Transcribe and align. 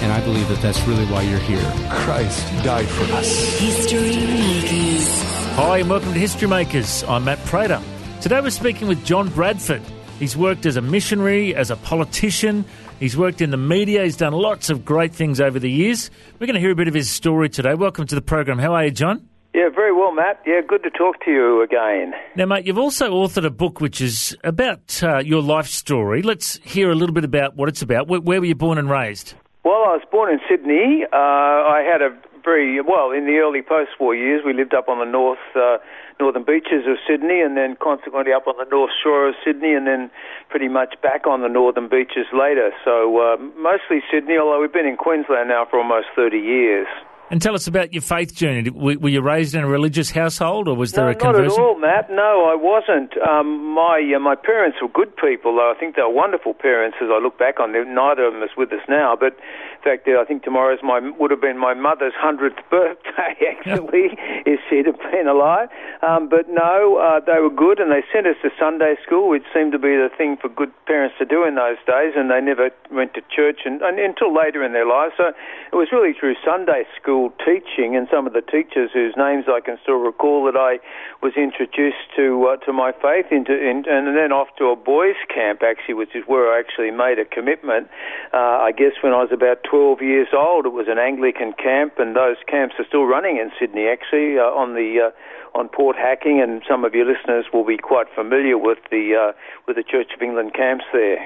And 0.00 0.10
I 0.10 0.20
believe 0.24 0.48
that 0.48 0.62
that's 0.62 0.80
really 0.86 1.04
why 1.06 1.20
you're 1.20 1.38
here. 1.40 1.60
Christ 1.90 2.46
died 2.64 2.88
for 2.88 3.04
us. 3.12 3.58
History 3.58 4.16
Makers. 4.16 5.22
Hi, 5.56 5.78
and 5.78 5.90
welcome 5.90 6.14
to 6.14 6.18
History 6.18 6.48
Makers. 6.48 7.04
I'm 7.04 7.24
Matt 7.24 7.38
Prater. 7.44 7.82
Today 8.22 8.40
we're 8.40 8.48
speaking 8.48 8.88
with 8.88 9.04
John 9.04 9.28
Bradford. 9.28 9.82
He's 10.18 10.38
worked 10.38 10.64
as 10.64 10.76
a 10.76 10.80
missionary, 10.80 11.54
as 11.54 11.70
a 11.70 11.76
politician. 11.76 12.64
He's 12.98 13.14
worked 13.14 13.42
in 13.42 13.50
the 13.50 13.58
media. 13.58 14.04
He's 14.04 14.16
done 14.16 14.32
lots 14.32 14.70
of 14.70 14.86
great 14.86 15.14
things 15.14 15.38
over 15.38 15.58
the 15.58 15.70
years. 15.70 16.10
We're 16.38 16.46
going 16.46 16.54
to 16.54 16.60
hear 16.60 16.70
a 16.70 16.74
bit 16.74 16.88
of 16.88 16.94
his 16.94 17.10
story 17.10 17.50
today. 17.50 17.74
Welcome 17.74 18.06
to 18.06 18.14
the 18.14 18.22
program. 18.22 18.58
How 18.58 18.72
are 18.72 18.86
you, 18.86 18.90
John? 18.90 19.28
Yeah, 19.52 19.68
very 19.68 19.92
well, 19.92 20.12
Matt. 20.12 20.40
Yeah, 20.46 20.62
good 20.66 20.82
to 20.84 20.90
talk 20.90 21.22
to 21.26 21.30
you 21.30 21.62
again. 21.62 22.14
Now, 22.36 22.46
mate, 22.46 22.66
you've 22.66 22.78
also 22.78 23.10
authored 23.10 23.44
a 23.44 23.50
book 23.50 23.82
which 23.82 24.00
is 24.00 24.34
about 24.44 25.02
uh, 25.02 25.18
your 25.18 25.42
life 25.42 25.66
story. 25.66 26.22
Let's 26.22 26.56
hear 26.64 26.90
a 26.90 26.94
little 26.94 27.14
bit 27.14 27.24
about 27.24 27.54
what 27.56 27.68
it's 27.68 27.82
about. 27.82 28.08
Where, 28.08 28.20
where 28.20 28.40
were 28.40 28.46
you 28.46 28.54
born 28.54 28.78
and 28.78 28.88
raised? 28.88 29.34
Well, 29.62 29.84
I 29.84 30.00
was 30.00 30.02
born 30.10 30.32
in 30.32 30.40
Sydney. 30.48 31.04
Uh, 31.04 31.16
I 31.16 31.84
had 31.84 32.00
a 32.00 32.16
very 32.42 32.80
well 32.80 33.10
in 33.12 33.26
the 33.26 33.36
early 33.44 33.60
post-war 33.60 34.14
years. 34.14 34.42
We 34.44 34.54
lived 34.54 34.72
up 34.72 34.88
on 34.88 34.98
the 34.98 35.04
north 35.04 35.38
uh, 35.54 35.76
northern 36.18 36.44
beaches 36.44 36.88
of 36.88 36.96
Sydney, 37.06 37.40
and 37.40 37.56
then 37.56 37.76
consequently 37.76 38.32
up 38.32 38.46
on 38.46 38.54
the 38.56 38.64
north 38.70 38.90
shore 39.02 39.28
of 39.28 39.34
Sydney, 39.44 39.74
and 39.74 39.86
then 39.86 40.10
pretty 40.48 40.68
much 40.68 40.96
back 41.02 41.26
on 41.26 41.42
the 41.42 41.48
northern 41.48 41.88
beaches 41.88 42.24
later. 42.32 42.72
So 42.84 43.20
uh, 43.20 43.36
mostly 43.58 44.00
Sydney, 44.10 44.38
although 44.38 44.60
we've 44.60 44.72
been 44.72 44.88
in 44.88 44.96
Queensland 44.96 45.50
now 45.50 45.66
for 45.68 45.78
almost 45.78 46.08
thirty 46.16 46.40
years. 46.40 46.88
And 47.30 47.40
tell 47.40 47.54
us 47.54 47.68
about 47.68 47.92
your 47.92 48.02
faith 48.02 48.34
journey. 48.34 48.68
Were, 48.70 49.08
you 49.08 49.22
raised 49.22 49.54
in 49.54 49.62
a 49.62 49.68
religious 49.68 50.10
household, 50.10 50.66
or 50.66 50.74
was 50.74 50.90
there 50.92 51.04
no, 51.04 51.10
a 51.12 51.14
conversion? 51.14 51.46
not 51.46 51.54
at 51.54 51.62
all, 51.62 51.78
Matt. 51.78 52.10
No, 52.10 52.50
I 52.50 52.56
wasn't. 52.58 53.16
Um, 53.22 53.72
my 53.72 54.02
uh, 54.02 54.18
my 54.18 54.34
parents 54.34 54.78
were 54.82 54.88
good 54.88 55.14
people. 55.14 55.54
Though 55.54 55.70
I 55.70 55.78
think 55.78 55.94
they 55.94 56.02
were 56.02 56.10
wonderful 56.10 56.54
parents. 56.54 56.96
As 57.00 57.06
I 57.06 57.22
look 57.22 57.38
back 57.38 57.60
on 57.60 57.70
them, 57.70 57.94
neither 57.94 58.26
of 58.26 58.34
them 58.34 58.42
is 58.42 58.50
with 58.56 58.72
us 58.72 58.82
now. 58.88 59.14
But 59.14 59.38
in 59.78 59.82
fact, 59.84 60.08
I 60.08 60.24
think 60.24 60.42
tomorrow's 60.42 60.82
my 60.82 60.98
would 60.98 61.30
have 61.30 61.40
been 61.40 61.56
my 61.56 61.72
mother's 61.72 62.18
hundredth 62.18 62.58
birthday. 62.70 63.38
Actually, 63.46 64.18
if 64.42 64.58
she'd 64.68 64.86
have 64.86 64.98
been 65.14 65.28
alive. 65.30 65.68
Um, 66.02 66.28
but 66.28 66.50
no, 66.50 66.98
uh, 66.98 67.22
they 67.22 67.38
were 67.38 67.54
good, 67.54 67.78
and 67.78 67.92
they 67.94 68.02
sent 68.10 68.26
us 68.26 68.42
to 68.42 68.50
Sunday 68.58 68.98
school, 69.06 69.30
which 69.30 69.46
seemed 69.54 69.70
to 69.70 69.78
be 69.78 69.94
the 69.94 70.10
thing 70.18 70.34
for 70.34 70.48
good 70.48 70.74
parents 70.90 71.14
to 71.22 71.24
do 71.24 71.46
in 71.46 71.54
those 71.54 71.78
days. 71.86 72.18
And 72.18 72.26
they 72.26 72.42
never 72.42 72.74
went 72.90 73.14
to 73.14 73.22
church 73.30 73.62
and, 73.70 73.82
and 73.82 74.02
until 74.02 74.34
later 74.34 74.66
in 74.66 74.72
their 74.74 74.86
lives. 74.86 75.14
So 75.16 75.30
it 75.30 75.76
was 75.78 75.94
really 75.94 76.10
through 76.10 76.34
Sunday 76.42 76.82
school 76.98 77.19
teaching 77.44 77.94
and 77.94 78.08
some 78.08 78.26
of 78.26 78.32
the 78.32 78.40
teachers 78.40 78.88
whose 78.92 79.12
names 79.16 79.44
I 79.44 79.60
can 79.60 79.76
still 79.82 80.00
recall 80.00 80.48
that 80.48 80.56
I 80.56 80.80
was 81.20 81.36
introduced 81.36 82.08
to 82.16 82.48
uh, 82.48 82.56
to 82.64 82.72
my 82.72 82.92
faith 82.92 83.28
into 83.30 83.52
in, 83.52 83.84
and 83.84 84.16
then 84.16 84.32
off 84.32 84.48
to 84.56 84.72
a 84.72 84.76
boys' 84.76 85.20
camp 85.28 85.60
actually, 85.60 85.94
which 85.94 86.16
is 86.16 86.24
where 86.26 86.48
I 86.48 86.58
actually 86.58 86.90
made 86.90 87.18
a 87.20 87.28
commitment. 87.28 87.92
Uh, 88.32 88.64
I 88.64 88.72
guess 88.72 88.96
when 89.04 89.12
I 89.12 89.20
was 89.20 89.28
about 89.32 89.60
12 89.68 90.00
years 90.00 90.28
old, 90.32 90.64
it 90.64 90.72
was 90.72 90.88
an 90.88 90.98
Anglican 90.98 91.52
camp, 91.52 92.00
and 92.00 92.16
those 92.16 92.40
camps 92.48 92.76
are 92.80 92.88
still 92.88 93.04
running 93.04 93.36
in 93.36 93.52
Sydney 93.60 93.86
actually 93.92 94.40
uh, 94.40 94.48
on 94.48 94.72
the 94.72 95.12
uh, 95.12 95.58
on 95.58 95.68
Port 95.68 95.96
Hacking, 95.96 96.40
and 96.40 96.62
some 96.64 96.84
of 96.84 96.94
your 96.94 97.04
listeners 97.04 97.44
will 97.52 97.66
be 97.66 97.76
quite 97.76 98.06
familiar 98.14 98.56
with 98.56 98.78
the 98.90 99.12
uh, 99.12 99.32
with 99.68 99.76
the 99.76 99.84
Church 99.84 100.08
of 100.16 100.22
England 100.22 100.54
camps 100.54 100.84
there. 100.92 101.20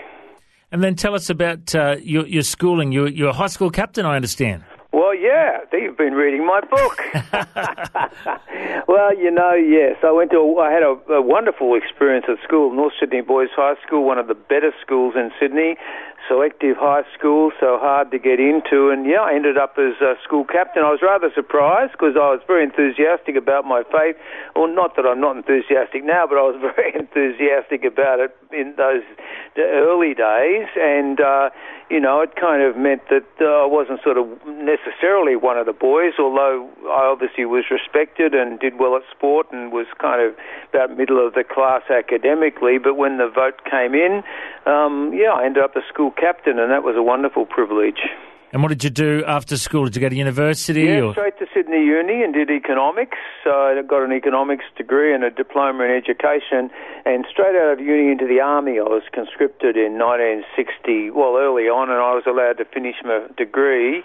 And 0.75 0.82
then 0.82 0.97
tell 0.97 1.15
us 1.15 1.31
about 1.31 1.72
uh, 1.72 1.99
your, 2.03 2.26
your 2.26 2.43
schooling. 2.43 2.91
You're, 2.91 3.06
you're 3.06 3.28
a 3.28 3.32
high 3.32 3.47
school 3.47 3.71
captain, 3.71 4.05
I 4.05 4.16
understand. 4.16 4.65
Yeah, 5.34 5.59
you've 5.72 5.97
been 5.97 6.15
reading 6.15 6.47
my 6.47 6.61
book. 6.61 7.03
well, 8.89 9.19
you 9.19 9.33
know, 9.33 9.53
yes, 9.53 9.97
I 10.05 10.12
went 10.12 10.31
to. 10.31 10.59
I 10.61 10.71
had 10.71 10.84
a, 10.84 10.95
a 11.12 11.21
wonderful 11.21 11.75
experience 11.75 12.27
at 12.28 12.37
school, 12.47 12.72
North 12.72 12.93
Sydney 13.00 13.21
Boys 13.21 13.49
High 13.56 13.75
School, 13.84 14.05
one 14.05 14.19
of 14.19 14.28
the 14.28 14.34
better 14.34 14.73
schools 14.81 15.15
in 15.17 15.33
Sydney. 15.41 15.75
Selective 16.29 16.77
high 16.77 17.05
school, 17.17 17.53
so 17.61 17.79
hard 17.79 18.11
to 18.11 18.19
get 18.19 18.41
into, 18.41 18.89
and 18.89 19.05
yeah, 19.05 19.21
I 19.21 19.35
ended 19.35 19.59
up 19.59 19.77
as 19.77 20.01
a 20.01 20.15
school 20.25 20.45
captain. 20.45 20.83
I 20.83 20.91
was 20.91 21.01
rather 21.03 21.31
surprised 21.35 21.93
because 21.93 22.17
I 22.17 22.33
was 22.33 22.41
very 22.47 22.65
enthusiastic 22.65 23.37
about 23.37 23.67
my 23.67 23.83
faith. 23.93 24.17
Well, 24.57 24.69
not 24.69 24.97
that 24.97 25.05
I'm 25.05 25.21
not 25.21 25.37
enthusiastic 25.37 26.05
now, 26.05 26.27
but 26.27 26.39
I 26.39 26.45
was 26.49 26.57
very 26.77 26.95
enthusiastic 26.97 27.85
about 27.85 28.21
it 28.21 28.35
in 28.53 28.75
those 28.77 29.05
early 29.59 30.15
days, 30.15 30.69
and 30.81 31.21
uh, 31.21 31.51
you 31.91 32.01
know, 32.01 32.21
it 32.23 32.35
kind 32.37 32.62
of 32.62 32.77
meant 32.77 33.03
that 33.11 33.29
uh, 33.41 33.65
I 33.65 33.67
wasn't 33.67 34.01
sort 34.03 34.17
of 34.17 34.27
necessarily 34.47 35.37
one 35.37 35.59
of 35.59 35.67
the 35.67 35.73
boys, 35.73 36.15
although 36.19 36.69
I 36.89 37.05
obviously 37.12 37.45
was 37.45 37.65
respected 37.71 38.35
and 38.35 38.59
did 38.59 38.79
well 38.79 38.97
at 38.97 39.03
sport 39.11 39.53
and 39.53 39.71
was 39.71 39.87
kind 40.01 40.23
of 40.25 40.35
about 40.73 40.97
middle 40.97 41.25
of 41.25 41.35
the 41.35 41.45
class 41.45 41.83
academically. 41.91 42.79
But 42.79 42.95
when 42.97 43.19
the 43.19 43.29
vote 43.29 43.61
came 43.69 43.95
in, 43.95 44.25
um, 44.65 45.12
yeah, 45.12 45.33
I 45.37 45.45
ended 45.45 45.62
up 45.62 45.77
a 45.77 45.85
school 45.87 46.11
captain, 46.16 46.58
and 46.58 46.70
that 46.70 46.82
was 46.82 46.97
a 46.97 47.02
wonderful 47.02 47.47
privilege. 47.47 48.00
And 48.54 48.62
what 48.62 48.69
did 48.69 48.84
you 48.84 48.91
do 48.91 49.25
after 49.26 49.56
school? 49.56 49.86
Did 49.86 49.97
you 49.97 50.00
go 50.00 50.08
to 50.08 50.14
university? 50.14 50.82
Yeah, 50.82 51.00
or? 51.00 51.12
straight 51.12 51.36
to 51.41 51.47
Sydney 51.52 51.84
Uni 51.84 52.22
and 52.22 52.32
did 52.32 52.52
economics. 52.52 53.19
So 53.42 53.50
I 53.50 53.82
got 53.82 54.04
an 54.04 54.12
economics 54.12 54.64
degree 54.76 55.12
and 55.12 55.25
a 55.25 55.30
diploma 55.30 55.82
in 55.82 55.91
education. 55.91 56.70
And 57.04 57.26
straight 57.28 57.56
out 57.56 57.72
of 57.72 57.80
uni 57.80 58.12
into 58.12 58.28
the 58.28 58.38
army, 58.38 58.78
I 58.78 58.84
was 58.84 59.02
conscripted 59.12 59.76
in 59.76 59.98
1960, 59.98 61.10
well, 61.10 61.34
early 61.36 61.64
on, 61.64 61.91
and 61.91 61.98
I 61.98 62.14
was 62.14 62.22
allowed 62.28 62.58
to 62.58 62.64
finish 62.64 62.94
my 63.02 63.26
degree. 63.36 64.04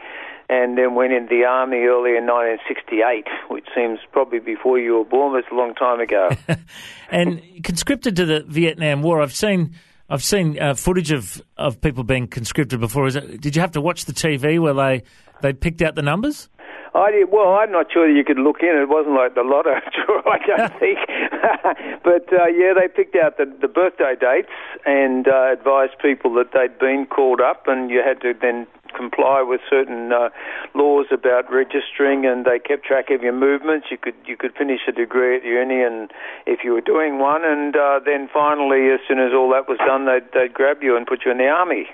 And 0.49 0.79
then 0.79 0.95
went 0.95 1.13
into 1.13 1.29
the 1.29 1.45
army 1.45 1.85
early 1.85 2.17
in 2.17 2.25
1968, 2.25 3.27
which 3.49 3.67
seems 3.75 3.99
probably 4.11 4.39
before 4.39 4.79
you 4.79 4.97
were 4.97 5.05
born. 5.05 5.33
But 5.33 5.45
it's 5.45 5.51
a 5.51 5.55
long 5.55 5.75
time 5.75 5.99
ago. 5.99 6.29
and 7.11 7.39
conscripted 7.63 8.15
to 8.15 8.25
the 8.25 8.43
Vietnam 8.47 9.03
War. 9.03 9.21
I've 9.21 9.35
seen 9.35 9.75
I've 10.09 10.23
seen 10.23 10.59
uh, 10.59 10.73
footage 10.73 11.11
of, 11.11 11.41
of 11.57 11.81
people 11.81 12.03
being 12.03 12.27
conscripted 12.27 12.79
before. 12.79 13.07
Is 13.07 13.15
it, 13.15 13.41
did 13.41 13.55
you 13.55 13.61
have 13.61 13.71
to 13.73 13.81
watch 13.81 14.05
the 14.05 14.13
TV 14.13 14.59
where 14.59 14.73
they, 14.73 15.03
they 15.41 15.53
picked 15.53 15.81
out 15.81 15.95
the 15.95 16.01
numbers? 16.01 16.49
I 16.95 17.11
did, 17.11 17.31
well, 17.31 17.53
I'm 17.53 17.71
not 17.71 17.91
sure 17.93 18.07
that 18.07 18.17
you 18.17 18.23
could 18.23 18.39
look 18.39 18.61
in. 18.61 18.69
It 18.69 18.89
wasn't 18.89 19.15
like 19.15 19.35
the 19.35 19.43
lotto 19.43 19.77
draw, 20.05 20.21
I 20.25 20.39
don't 20.45 20.79
think. 20.79 20.97
but 22.03 22.25
uh, 22.33 22.47
yeah, 22.47 22.73
they 22.73 22.87
picked 22.87 23.15
out 23.15 23.37
the, 23.37 23.45
the 23.61 23.67
birthday 23.67 24.15
dates 24.19 24.49
and 24.85 25.27
uh, 25.27 25.53
advised 25.53 25.93
people 26.01 26.33
that 26.35 26.51
they'd 26.53 26.79
been 26.79 27.05
called 27.05 27.41
up, 27.41 27.67
and 27.67 27.91
you 27.91 28.01
had 28.03 28.21
to 28.21 28.33
then 28.41 28.65
comply 28.95 29.43
with 29.45 29.61
certain 29.69 30.11
uh, 30.11 30.29
laws 30.75 31.07
about 31.11 31.51
registering, 31.51 32.25
and 32.25 32.45
they 32.45 32.59
kept 32.59 32.85
track 32.85 33.09
of 33.09 33.21
your 33.21 33.33
movements. 33.33 33.87
You 33.91 33.97
could 33.97 34.15
you 34.25 34.37
could 34.37 34.53
finish 34.55 34.81
a 34.87 34.91
degree 34.91 35.37
at 35.37 35.43
uni, 35.43 35.81
and 35.81 36.11
if 36.45 36.59
you 36.63 36.73
were 36.73 36.81
doing 36.81 37.19
one, 37.19 37.43
and 37.43 37.75
uh, 37.75 37.99
then 38.03 38.29
finally, 38.31 38.91
as 38.93 38.99
soon 39.07 39.19
as 39.19 39.31
all 39.33 39.49
that 39.51 39.67
was 39.67 39.77
done, 39.79 40.05
they'd, 40.05 40.27
they'd 40.33 40.53
grab 40.53 40.81
you 40.81 40.95
and 40.97 41.05
put 41.07 41.25
you 41.25 41.31
in 41.31 41.37
the 41.37 41.47
army. 41.47 41.87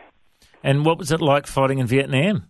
And 0.64 0.86
what 0.86 0.98
was 0.98 1.12
it 1.12 1.22
like 1.22 1.48
fighting 1.48 1.80
in 1.80 1.88
Vietnam? 1.88 2.48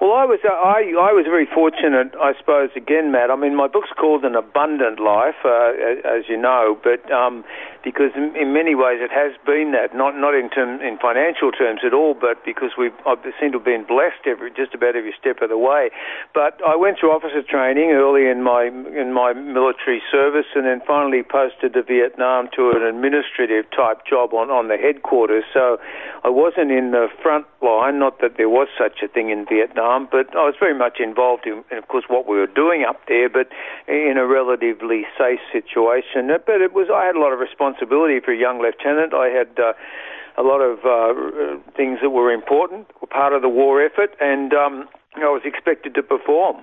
Well, 0.00 0.12
I 0.12 0.24
was 0.26 0.38
uh, 0.46 0.54
I 0.54 0.94
I 0.94 1.10
was 1.10 1.26
very 1.26 1.46
fortunate, 1.46 2.14
I 2.22 2.30
suppose. 2.38 2.70
Again, 2.76 3.10
Matt. 3.10 3.32
I 3.32 3.36
mean, 3.36 3.56
my 3.56 3.66
book's 3.66 3.90
called 3.98 4.22
An 4.22 4.36
Abundant 4.36 5.00
Life, 5.00 5.42
uh, 5.44 5.74
as 6.06 6.22
you 6.28 6.36
know, 6.36 6.78
but 6.78 7.02
um, 7.10 7.42
because 7.88 8.12
in, 8.12 8.36
in 8.36 8.52
many 8.52 8.74
ways 8.76 9.00
it 9.00 9.08
has 9.08 9.32
been 9.48 9.72
that, 9.72 9.96
not 9.96 10.12
not 10.12 10.36
in 10.36 10.52
term 10.52 10.84
in 10.84 11.00
financial 11.00 11.48
terms 11.48 11.80
at 11.80 11.96
all, 11.96 12.12
but 12.12 12.44
because 12.44 12.76
we 12.76 12.92
I 13.08 13.16
seem 13.40 13.56
to 13.56 13.58
have 13.58 13.64
been 13.64 13.88
blessed 13.88 14.28
every 14.28 14.52
just 14.52 14.76
about 14.76 14.92
every 14.92 15.14
step 15.16 15.40
of 15.40 15.48
the 15.48 15.56
way. 15.56 15.88
But 16.34 16.60
I 16.60 16.76
went 16.76 17.00
through 17.00 17.16
officer 17.16 17.40
training 17.40 17.96
early 17.96 18.28
in 18.28 18.44
my 18.44 18.68
in 18.68 19.16
my 19.16 19.32
military 19.32 20.02
service, 20.12 20.52
and 20.52 20.66
then 20.68 20.84
finally 20.84 21.24
posted 21.24 21.72
to 21.72 21.82
Vietnam 21.82 22.52
to 22.56 22.76
an 22.76 22.84
administrative 22.84 23.64
type 23.72 24.04
job 24.04 24.36
on 24.36 24.50
on 24.52 24.68
the 24.68 24.76
headquarters. 24.76 25.44
So 25.54 25.80
I 26.24 26.28
wasn't 26.28 26.70
in 26.70 26.92
the 26.92 27.08
front 27.22 27.46
line. 27.62 27.98
Not 27.98 28.20
that 28.20 28.36
there 28.36 28.52
was 28.52 28.68
such 28.76 29.00
a 29.00 29.08
thing 29.08 29.30
in 29.30 29.46
Vietnam 29.48 30.08
but 30.10 30.34
I 30.34 30.44
was 30.44 30.54
very 30.58 30.76
much 30.76 30.98
involved 31.00 31.46
in, 31.46 31.64
in, 31.70 31.78
of 31.78 31.86
course, 31.88 32.04
what 32.08 32.26
we 32.26 32.36
were 32.36 32.50
doing 32.50 32.84
up 32.88 33.00
there, 33.06 33.28
but 33.28 33.48
in 33.86 34.16
a 34.18 34.26
relatively 34.26 35.06
safe 35.16 35.40
situation. 35.52 36.28
But 36.44 36.60
it 36.60 36.74
was 36.74 36.88
I 36.92 37.06
had 37.06 37.14
a 37.14 37.20
lot 37.20 37.32
of 37.32 37.38
responsibility 37.38 37.77
for 37.86 38.32
a 38.32 38.36
young 38.36 38.60
lieutenant. 38.60 39.14
I 39.14 39.28
had 39.28 39.48
uh, 39.58 39.72
a 40.36 40.42
lot 40.42 40.60
of 40.60 40.78
uh, 40.84 41.58
things 41.76 41.98
that 42.02 42.10
were 42.10 42.32
important, 42.32 42.86
were 43.00 43.08
part 43.08 43.32
of 43.32 43.42
the 43.42 43.48
war 43.48 43.84
effort, 43.84 44.14
and 44.20 44.52
um, 44.54 44.88
I 45.16 45.30
was 45.30 45.42
expected 45.44 45.94
to 45.94 46.02
perform. 46.02 46.56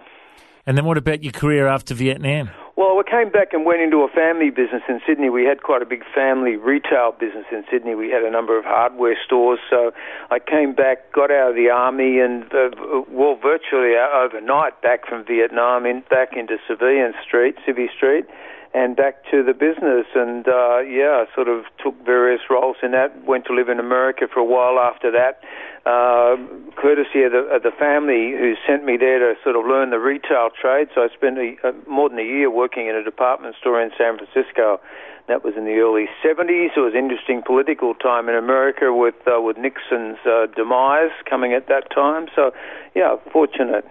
And 0.68 0.76
then 0.78 0.86
what 0.86 0.98
about 0.98 1.24
your 1.24 1.32
career 1.32 1.68
after 1.68 1.94
Vietnam? 1.94 2.50
Well, 2.76 2.98
we 2.98 3.04
came 3.04 3.32
back 3.32 3.54
and 3.54 3.66
went 3.66 3.82
into 3.82 4.00
a 4.00 4.10
family 4.10 4.50
business 4.50 4.82
in 4.90 5.00
Sydney. 5.08 5.30
We 5.30 5.46
had 5.46 5.64
quite 5.64 5.82
a 5.82 5.86
big 5.86 6.04
family 6.14 6.58
retail 6.58 7.14
business 7.18 7.46
in 7.52 7.64
Sydney. 7.72 7.96
We 7.96 8.10
had 8.10 8.24
a 8.24 8.32
number 8.32 8.58
of 8.58 8.66
hardware 8.66 9.16
stores. 9.24 9.60
So 9.70 9.92
I 10.30 10.40
came 10.40 10.74
back, 10.74 11.14
got 11.14 11.32
out 11.32 11.52
of 11.52 11.56
the 11.56 11.70
army, 11.70 12.20
and 12.20 12.44
uh, 12.54 12.72
well, 13.08 13.38
virtually 13.42 13.96
overnight 13.96 14.82
back 14.82 15.08
from 15.08 15.24
Vietnam, 15.24 15.86
in, 15.86 16.04
back 16.10 16.36
into 16.36 16.58
Civilian 16.68 17.14
Street, 17.26 17.56
Civvy 17.66 17.88
Street, 17.96 18.26
and 18.76 18.96
back 18.96 19.24
to 19.32 19.42
the 19.42 19.54
business. 19.54 20.06
And 20.14 20.46
uh, 20.48 20.80
yeah, 20.84 21.24
I 21.24 21.34
sort 21.34 21.48
of 21.48 21.64
took 21.82 21.96
various 22.06 22.42
roles 22.50 22.76
in 22.84 22.92
that. 22.92 23.16
Went 23.26 23.46
to 23.46 23.54
live 23.56 23.70
in 23.70 23.80
America 23.80 24.28
for 24.32 24.42
a 24.42 24.46
while 24.46 24.78
after 24.78 25.10
that 25.12 25.40
uh, 25.86 26.36
courtesy 26.76 27.24
of 27.24 27.32
the, 27.32 27.46
of 27.54 27.62
the 27.62 27.72
family 27.78 28.34
who 28.34 28.56
sent 28.68 28.84
me 28.84 28.98
there 28.98 29.20
to 29.20 29.40
sort 29.44 29.56
of 29.56 29.66
learn 29.66 29.92
the 29.92 30.00
retail 30.00 30.50
trade. 30.50 30.90
So 30.96 31.02
I 31.02 31.08
spent 31.14 31.38
a, 31.38 31.56
uh, 31.64 31.72
more 31.88 32.10
than 32.10 32.20
a 32.20 32.28
year 32.28 32.50
working 32.50 32.88
in 32.88 32.96
a 32.96 33.04
department 33.04 33.56
store 33.62 33.82
in 33.82 33.92
San 33.98 34.18
Francisco. 34.18 34.82
That 35.28 35.44
was 35.44 35.54
in 35.58 35.66
the 35.66 35.78
early 35.78 36.06
70s. 36.24 36.76
It 36.76 36.82
was 36.82 36.94
an 36.94 37.00
interesting 37.00 37.42
political 37.46 37.96
time 37.96 38.30
in 38.30 38.36
America 38.36 38.94
with 38.94 39.16
uh, 39.26 39.42
with 39.42 39.58
Nixon's 39.58 40.20
uh, 40.26 40.46
demise 40.56 41.14
coming 41.28 41.54
at 41.54 41.68
that 41.68 41.90
time. 41.94 42.28
So, 42.36 42.52
yeah, 42.96 43.16
fortunate. 43.32 43.86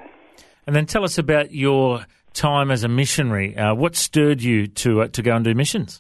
And 0.67 0.77
then 0.77 0.87
tell 0.87 1.05
us 1.05 1.19
about 1.19 1.53
your 1.53 2.07
time 2.35 2.71
as 2.71 2.85
a 2.85 2.89
missionary. 2.89 3.57
Uh, 3.57 3.75
what 3.75 3.97
stirred 3.97 4.43
you 4.43 4.67
to 4.67 5.03
uh, 5.03 5.09
to 5.09 5.23
go 5.23 5.35
and 5.35 5.45
do 5.45 5.55
missions? 5.55 5.99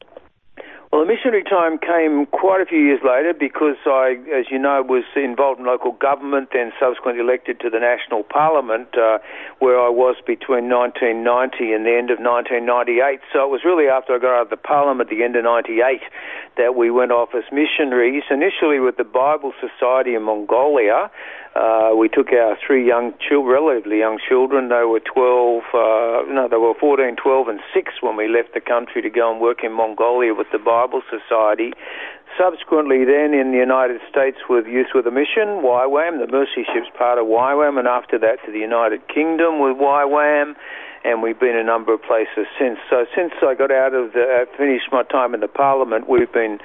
Well, 0.94 1.02
the 1.04 1.10
missionary 1.12 1.42
time 1.42 1.78
came 1.82 2.26
quite 2.26 2.60
a 2.60 2.66
few 2.66 2.78
years 2.78 3.00
later 3.02 3.34
because 3.34 3.75
I, 3.84 4.14
as 4.31 4.46
you 4.48 4.60
know, 4.60 4.81
was 4.81 5.02
involved 5.16 5.58
in 5.58 5.66
local 5.66 5.90
government, 5.90 6.50
then 6.52 6.70
subsequently 6.78 7.20
elected 7.20 7.58
to 7.66 7.69
the 7.69 7.81
national 7.81 8.22
parliament, 8.22 8.94
uh, 8.94 9.19
where 9.58 9.75
I 9.75 9.88
was 9.88 10.14
between 10.25 10.70
1990 10.70 11.75
and 11.75 11.82
the 11.82 11.98
end 11.98 12.14
of 12.14 12.22
1998. 12.22 13.19
So 13.34 13.42
it 13.42 13.50
was 13.50 13.66
really 13.66 13.90
after 13.90 14.14
I 14.14 14.22
got 14.22 14.38
out 14.38 14.42
of 14.46 14.50
the 14.54 14.56
parliament 14.56 15.10
at 15.10 15.16
the 15.19 15.25
end 15.25 15.34
of 15.34 15.42
98 15.42 15.98
that 16.62 16.76
we 16.78 16.92
went 16.94 17.10
off 17.10 17.34
as 17.34 17.42
missionaries, 17.50 18.22
initially 18.30 18.78
with 18.78 18.94
the 18.94 19.02
Bible 19.02 19.50
Society 19.58 20.14
in 20.14 20.22
Mongolia. 20.22 21.10
Uh, 21.54 21.94
we 21.94 22.08
took 22.08 22.32
our 22.32 22.58
three 22.66 22.84
young 22.84 23.14
children, 23.22 23.62
relatively 23.62 23.98
young 23.98 24.18
children. 24.18 24.68
They 24.70 24.82
were 24.82 24.98
12, 24.98 25.62
uh, 25.70 26.26
no, 26.26 26.48
they 26.50 26.56
were 26.56 26.74
14, 26.74 27.14
12, 27.14 27.48
and 27.48 27.60
6 27.72 27.92
when 28.02 28.16
we 28.16 28.26
left 28.26 28.54
the 28.54 28.60
country 28.60 29.02
to 29.02 29.10
go 29.10 29.30
and 29.30 29.40
work 29.40 29.62
in 29.62 29.72
Mongolia 29.72 30.34
with 30.34 30.48
the 30.50 30.58
Bible 30.58 31.02
Society. 31.06 31.72
Subsequently, 32.34 33.04
then 33.06 33.34
in 33.38 33.52
the 33.52 33.62
United 33.62 34.00
States 34.10 34.38
with 34.50 34.66
Youth 34.66 34.90
with 34.94 35.06
a 35.06 35.14
Mission, 35.14 35.62
YWAM, 35.62 36.18
the 36.18 36.26
Mercy 36.26 36.66
Ship's 36.66 36.90
part 36.98 37.18
of 37.18 37.26
YWAM, 37.26 37.78
and 37.78 37.86
after 37.86 38.18
that 38.18 38.42
to 38.46 38.50
the 38.50 38.58
United 38.58 39.06
Kingdom 39.06 39.62
with 39.62 39.78
YWAM, 39.78 40.58
and 41.04 41.22
we've 41.22 41.38
been 41.38 41.56
a 41.56 41.62
number 41.62 41.92
of 41.92 42.02
places 42.02 42.46
since. 42.58 42.78
So 42.88 43.04
since 43.14 43.32
I 43.42 43.54
got 43.54 43.70
out 43.70 43.94
of 43.94 44.12
the, 44.12 44.22
uh, 44.22 44.56
finished 44.56 44.88
my 44.90 45.02
time 45.04 45.34
in 45.34 45.40
the 45.40 45.48
Parliament, 45.48 46.08
we've 46.08 46.32
been 46.32 46.58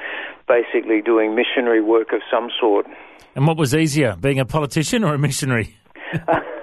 basically 0.48 1.02
doing 1.02 1.36
missionary 1.36 1.82
work 1.82 2.14
of 2.14 2.22
some 2.32 2.50
sort. 2.60 2.88
And 3.36 3.46
what 3.46 3.58
was 3.58 3.76
easier, 3.76 4.16
being 4.20 4.40
a 4.40 4.46
politician 4.46 5.04
or 5.04 5.14
a 5.14 5.20
missionary? 5.20 5.76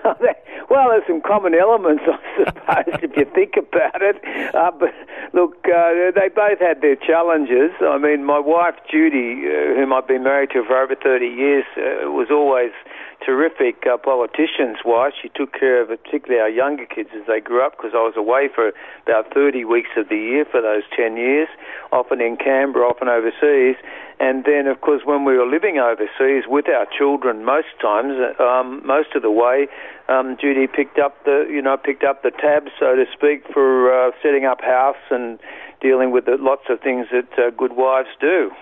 well, 0.70 0.88
there's 0.90 1.06
some 1.06 1.20
common 1.20 1.54
elements, 1.54 2.02
I 2.06 2.82
suppose, 2.84 3.00
if 3.02 3.16
you 3.16 3.24
think 3.34 3.54
about 3.56 4.02
it. 4.02 4.16
Uh, 4.54 4.70
but 4.78 4.94
look, 5.32 5.56
uh, 5.66 6.10
they 6.14 6.28
both 6.34 6.58
had 6.58 6.80
their 6.80 6.96
challenges. 6.96 7.70
I 7.80 7.98
mean, 7.98 8.24
my 8.24 8.38
wife 8.38 8.74
Judy, 8.90 9.46
uh, 9.46 9.74
whom 9.74 9.92
I've 9.92 10.08
been 10.08 10.24
married 10.24 10.50
to 10.50 10.64
for 10.64 10.76
over 10.76 10.94
30 10.94 11.26
years, 11.26 11.64
uh, 11.76 12.10
was 12.10 12.28
always 12.30 12.72
terrific 13.26 13.82
uh, 13.90 13.96
politician's 13.98 14.78
wife. 14.84 15.12
She 15.20 15.28
took 15.34 15.52
care 15.52 15.82
of 15.82 15.88
particularly 15.88 16.40
our 16.40 16.48
younger 16.48 16.86
kids 16.86 17.10
as 17.12 17.26
they 17.26 17.40
grew 17.40 17.66
up 17.66 17.76
because 17.76 17.90
I 17.92 18.06
was 18.06 18.14
away 18.16 18.48
for 18.54 18.70
about 19.02 19.34
30 19.34 19.64
weeks 19.64 19.90
of 19.96 20.08
the 20.08 20.16
year 20.16 20.44
for 20.48 20.62
those 20.62 20.84
10 20.94 21.16
years, 21.16 21.48
often 21.90 22.20
in 22.20 22.36
Canberra, 22.36 22.86
often 22.86 23.08
overseas. 23.08 23.74
And 24.20 24.44
then, 24.44 24.68
of 24.68 24.80
course, 24.80 25.02
when 25.04 25.24
we 25.24 25.36
were 25.36 25.44
living 25.44 25.78
overseas 25.78 26.44
with 26.46 26.68
our 26.68 26.86
children, 26.86 27.44
most 27.44 27.74
times, 27.82 28.14
um, 28.38 28.80
most 28.86 29.14
of 29.16 29.22
the 29.22 29.30
way, 29.30 29.66
um, 30.08 30.38
Judy 30.40 30.68
picked 30.68 30.98
up 30.98 31.24
the, 31.24 31.46
you 31.50 31.60
know, 31.60 31.76
picked 31.76 32.04
up 32.04 32.22
the 32.22 32.30
tab, 32.30 32.70
so 32.78 32.94
to 32.94 33.04
speak, 33.12 33.42
for 33.52 33.90
uh, 33.90 34.12
setting 34.22 34.46
up 34.46 34.62
house 34.62 35.02
and 35.10 35.38
dealing 35.82 36.12
with 36.12 36.24
the, 36.24 36.38
lots 36.38 36.62
of 36.70 36.80
things 36.80 37.08
that 37.10 37.28
uh, 37.36 37.50
good 37.50 37.74
wives 37.74 38.08
do. 38.20 38.52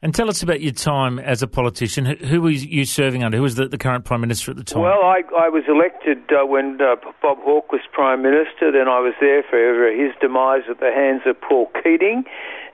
And 0.00 0.14
tell 0.14 0.28
us 0.28 0.44
about 0.44 0.60
your 0.60 0.72
time 0.72 1.18
as 1.18 1.42
a 1.42 1.48
politician. 1.48 2.04
Who, 2.04 2.40
were 2.40 2.50
you 2.50 2.84
serving 2.84 3.24
under? 3.24 3.36
Who 3.36 3.42
was 3.42 3.56
the, 3.56 3.66
the, 3.66 3.78
current 3.78 4.04
Prime 4.04 4.20
Minister 4.20 4.52
at 4.52 4.56
the 4.56 4.62
time? 4.62 4.82
Well, 4.82 5.02
I, 5.02 5.22
I 5.36 5.48
was 5.48 5.64
elected 5.66 6.18
uh, 6.30 6.46
when 6.46 6.78
uh, 6.80 6.94
Bob 7.20 7.38
Hawke 7.42 7.72
was 7.72 7.80
Prime 7.92 8.22
Minister. 8.22 8.70
Then 8.70 8.86
I 8.86 9.00
was 9.00 9.14
there 9.20 9.42
for 9.42 9.58
his 9.90 10.14
demise 10.20 10.62
at 10.70 10.78
the 10.78 10.92
hands 10.94 11.22
of 11.26 11.34
Paul 11.40 11.66
Keating. 11.82 12.22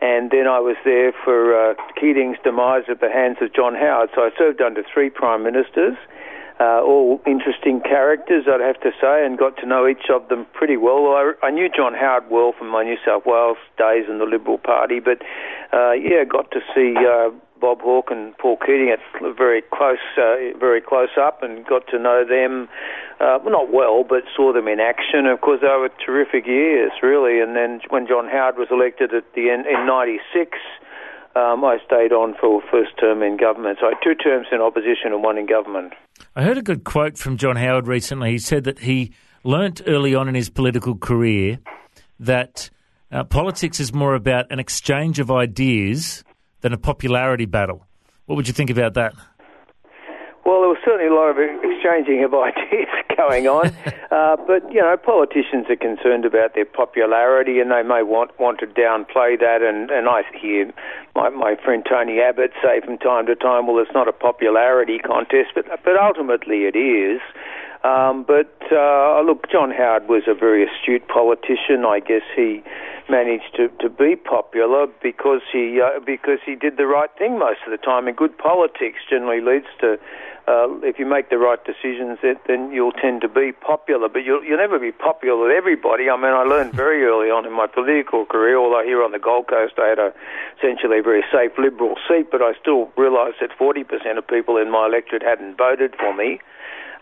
And 0.03 0.31
then 0.31 0.47
I 0.47 0.61
was 0.61 0.77
there 0.85 1.13
for 1.25 1.57
uh, 1.57 1.75
Keating's 1.99 2.37
demise 2.45 2.85
at 2.91 3.01
the 3.01 3.09
hands 3.09 3.39
of 3.41 3.55
John 3.55 3.75
Howard. 3.75 4.11
So 4.15 4.21
I 4.21 4.31
served 4.37 4.61
under 4.61 4.83
three 4.85 5.09
Prime 5.09 5.43
Ministers 5.43 5.97
uh, 6.61 6.81
all 6.83 7.21
interesting 7.27 7.81
characters, 7.81 8.45
I'd 8.47 8.61
have 8.61 8.81
to 8.83 8.91
say, 9.01 9.27
and 9.27 9.37
got 9.37 9.57
to 9.59 9.67
know 9.67 9.89
each 9.89 10.07
of 10.09 10.29
them 10.29 10.47
pretty 10.53 10.77
well. 10.77 11.09
I, 11.09 11.33
I 11.43 11.51
knew 11.51 11.69
John 11.69 11.95
Howard 11.95 12.31
well 12.31 12.55
from 12.57 12.69
my 12.69 12.85
New 12.85 12.97
South 13.05 13.25
Wales 13.27 13.59
days 13.77 14.05
in 14.09 14.19
the 14.19 14.25
Liberal 14.25 14.59
Party, 14.59 15.01
but 15.01 15.19
uh, 15.73 15.93
yeah, 15.93 16.23
got 16.23 16.51
to 16.53 16.61
see 16.75 16.95
uh, 16.97 17.31
Bob 17.61 17.81
Hawke 17.81 18.11
and 18.11 18.37
Paul 18.39 18.57
Keating 18.59 18.95
at 18.95 19.01
very 19.37 19.63
close, 19.73 19.99
uh, 20.17 20.57
very 20.59 20.81
close 20.81 21.17
up, 21.19 21.43
and 21.43 21.67
got 21.67 21.89
to 21.89 21.99
know 21.99 22.25
them. 22.25 22.69
Uh, 23.19 23.39
well, 23.43 23.51
not 23.51 23.73
well, 23.73 24.05
but 24.05 24.23
saw 24.37 24.53
them 24.53 24.69
in 24.69 24.81
action. 24.81 25.27
Of 25.27 25.41
course, 25.41 25.61
they 25.61 25.69
were 25.69 25.91
terrific 26.05 26.47
years, 26.47 26.93
really. 27.03 27.41
And 27.41 27.57
then 27.57 27.81
when 27.89 28.07
John 28.07 28.29
Howard 28.29 28.59
was 28.59 28.69
elected 28.71 29.15
at 29.15 29.25
the 29.35 29.51
end 29.51 29.67
in 29.67 29.87
'96 29.87 30.59
um, 31.37 31.65
I 31.65 31.79
stayed 31.85 32.13
on 32.13 32.35
for 32.41 32.63
first 32.71 32.99
term 32.99 33.23
in 33.23 33.37
government. 33.37 33.79
So 33.81 33.87
I 33.87 33.91
had 33.91 33.99
two 34.03 34.15
terms 34.15 34.47
in 34.53 34.61
opposition 34.61 35.13
and 35.13 35.23
one 35.23 35.39
in 35.39 35.47
government. 35.47 35.93
I 36.37 36.43
heard 36.43 36.59
a 36.59 36.63
good 36.63 36.85
quote 36.85 37.19
from 37.19 37.37
John 37.37 37.57
Howard 37.57 37.87
recently. 37.87 38.33
He 38.33 38.39
said 38.39 38.65
that 38.65 38.81
he 38.81 39.13
learnt 39.43 39.83
early 39.87 40.15
on 40.15 40.29
in 40.29 40.35
his 40.35 40.49
political 40.49 40.97
career 40.97 41.59
that 42.21 42.71
uh, 43.11 43.25
politics 43.25 43.81
is 43.81 43.93
more 43.93 44.15
about 44.15 44.51
an 44.51 44.59
exchange 44.59 45.19
of 45.19 45.31
ideas 45.31 46.25
than 46.61 46.73
a 46.73 46.79
popularity 46.79 47.47
battle. 47.47 47.87
What 48.27 48.37
would 48.37 48.49
you 48.49 48.55
think 48.55 48.71
about 48.71 48.95
that? 48.95 49.15
Well, 50.75 50.83
certainly 50.85 51.07
a 51.07 51.15
lot 51.15 51.31
of 51.31 51.39
exchanging 51.39 52.25
of 52.25 52.35
ideas 52.51 52.89
going 53.17 53.47
on, 53.47 53.71
uh, 54.11 54.37
but 54.45 54.67
you 54.73 54.81
know, 54.81 54.97
politicians 54.97 55.67
are 55.71 55.77
concerned 55.77 56.25
about 56.25 56.57
their 56.57 56.65
popularity, 56.65 57.61
and 57.61 57.71
they 57.71 57.85
may 57.85 58.03
want 58.03 58.37
want 58.41 58.59
to 58.59 58.67
downplay 58.67 59.39
that. 59.39 59.63
And, 59.63 59.93
and 59.93 60.09
I 60.09 60.23
hear 60.35 60.73
my 61.15 61.29
my 61.29 61.55
friend 61.55 61.87
Tony 61.89 62.19
Abbott 62.19 62.51
say 62.61 62.81
from 62.81 62.99
time 62.99 63.27
to 63.27 63.37
time, 63.37 63.69
"Well, 63.69 63.79
it's 63.79 63.95
not 63.95 64.09
a 64.09 64.13
popularity 64.13 64.99
contest, 64.99 65.51
but 65.55 65.67
but 65.85 65.97
ultimately 65.97 66.65
it 66.65 66.75
is." 66.75 67.21
Um, 67.85 68.25
but 68.25 68.57
uh, 68.73 69.21
look, 69.21 69.51
John 69.53 69.71
Howard 69.71 70.09
was 70.09 70.23
a 70.27 70.35
very 70.35 70.65
astute 70.65 71.07
politician. 71.07 71.85
I 71.87 72.01
guess 72.01 72.25
he 72.35 72.65
managed 73.11 73.55
to, 73.57 73.69
to 73.81 73.91
be 73.91 74.17
popular 74.17 74.87
because 75.03 75.43
he 75.53 75.83
uh, 75.85 76.01
because 76.01 76.39
he 76.47 76.55
did 76.55 76.79
the 76.79 76.87
right 76.87 77.11
thing 77.19 77.39
most 77.39 77.61
of 77.67 77.71
the 77.71 77.77
time. 77.77 78.09
And 78.09 78.17
good 78.17 78.39
politics 78.39 79.01
generally 79.09 79.43
leads 79.43 79.69
to 79.81 79.99
uh, 80.49 80.69
if 80.81 80.99
you 80.99 81.05
make 81.05 81.31
the 81.31 81.37
right 81.37 81.61
decisions, 81.65 82.19
then 82.21 82.73
you'll 82.73 82.93
tend 82.93 83.21
to 83.21 83.29
be 83.29 83.53
popular. 83.53 84.09
But 84.09 84.25
you'll, 84.25 84.45
you'll 84.45 84.59
never 84.59 84.79
be 84.79 84.93
popular 84.93 85.49
with 85.49 85.57
everybody. 85.57 86.09
I 86.09 86.17
mean, 86.17 86.33
I 86.33 86.45
learned 86.45 86.73
very 86.73 87.05
early 87.05 87.29
on 87.29 87.47
in 87.47 87.53
my 87.53 87.67
political 87.67 88.27
career, 88.27 88.59
although 88.59 88.85
here 88.85 89.03
on 89.03 89.13
the 89.13 89.19
Gold 89.19 89.49
Coast 89.49 89.75
I 89.79 89.89
had 89.89 89.99
a 89.99 90.13
essentially 90.57 91.01
a 91.01 91.03
very 91.03 91.25
safe 91.33 91.53
Liberal 91.59 91.97
seat, 92.09 92.29
but 92.31 92.41
I 92.41 92.53
still 92.61 92.93
realised 92.97 93.37
that 93.41 93.57
40% 93.57 93.85
of 94.17 94.27
people 94.27 94.57
in 94.57 94.71
my 94.71 94.87
electorate 94.87 95.23
hadn't 95.23 95.57
voted 95.57 95.95
for 96.01 96.15
me. 96.15 96.41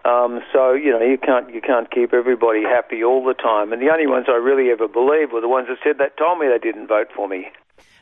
Um, 0.04 0.40
so 0.52 0.72
you 0.72 0.90
know 0.90 1.00
you 1.00 1.16
can't 1.16 1.52
you 1.54 1.60
can't 1.60 1.90
keep 1.90 2.12
everybody 2.12 2.62
happy 2.62 3.04
all 3.04 3.24
the 3.24 3.34
time, 3.34 3.72
and 3.72 3.80
the 3.80 3.90
only 3.90 4.06
ones 4.06 4.26
I 4.28 4.32
really 4.32 4.70
ever 4.70 4.88
believed 4.88 5.32
were 5.32 5.40
the 5.40 5.48
ones 5.48 5.68
that 5.68 5.78
said 5.84 5.98
that 5.98 6.16
told 6.16 6.40
me 6.40 6.48
they 6.48 6.58
didn't 6.58 6.88
vote 6.88 7.08
for 7.14 7.28
me. 7.28 7.46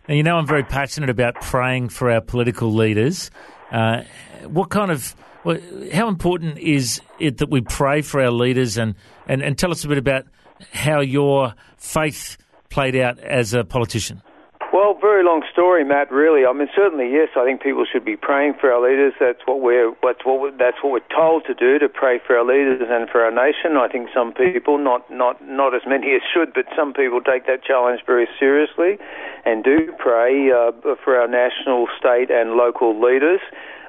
Now 0.09 0.15
you 0.15 0.23
know 0.23 0.37
I'm 0.37 0.47
very 0.47 0.65
passionate 0.65 1.11
about 1.11 1.35
praying 1.43 1.91
for 1.91 2.11
our 2.11 2.23
political 2.23 2.73
leaders. 2.73 3.31
Uh, 3.71 4.05
what 4.47 4.71
kind 4.71 4.91
of 4.91 5.15
well, 5.45 5.59
how 5.93 6.09
important 6.09 6.59
is 6.59 7.01
it 7.19 7.39
that 7.39 7.51
we 7.51 7.61
pray 7.61 8.03
for 8.03 8.21
our 8.23 8.31
leaders 8.31 8.77
and, 8.77 8.95
and, 9.27 9.43
and 9.43 9.57
tell 9.59 9.71
us 9.71 9.85
a 9.85 9.89
bit 9.89 9.99
about 9.99 10.27
how 10.73 11.01
your 11.01 11.55
faith 11.77 12.37
played 12.69 12.97
out 12.97 13.19
as 13.19 13.55
a 13.55 13.65
politician? 13.65 14.23
Well, 14.73 14.95
very 14.95 15.25
long 15.25 15.43
story, 15.51 15.83
Matt. 15.83 16.13
Really, 16.13 16.47
I 16.47 16.53
mean, 16.53 16.69
certainly, 16.77 17.11
yes. 17.11 17.31
I 17.37 17.45
think 17.45 17.61
people 17.61 17.85
should 17.91 18.05
be 18.05 18.17
praying 18.17 18.55
for 18.61 18.71
our 18.71 18.79
leaders. 18.81 19.15
That's 19.19 19.43
what 19.45 19.61
we're 19.61 19.91
that's 20.01 20.25
what 20.25 20.41
we're, 20.41 20.57
that's 20.57 20.77
what 20.81 20.93
we're 20.93 21.11
told 21.15 21.45
to 21.47 21.55
do 21.55 21.81
to 21.81 21.89
pray 21.89 22.21
for 22.25 22.39
our 22.39 22.45
leaders 22.45 22.81
and 22.89 23.11
for 23.11 23.23
our 23.25 23.33
nation. 23.33 23.77
I 23.77 23.89
think 23.89 24.11
some 24.15 24.33
people, 24.33 24.79
not 24.79 25.11
not 25.11 25.43
not 25.43 25.75
as 25.75 25.83
many 25.89 26.15
as 26.15 26.23
should, 26.23 26.55
but 26.55 26.67
some 26.77 26.95
people 26.95 27.21
take 27.21 27.47
that 27.47 27.65
challenge 27.65 28.03
very 28.07 28.29
seriously, 28.39 28.99
and 29.45 29.65
do 29.65 29.93
pray 29.99 30.53
uh, 30.53 30.71
for 31.03 31.19
our 31.19 31.27
national, 31.27 31.89
state, 31.99 32.31
and 32.31 32.53
local 32.53 32.95
leaders. 32.95 33.41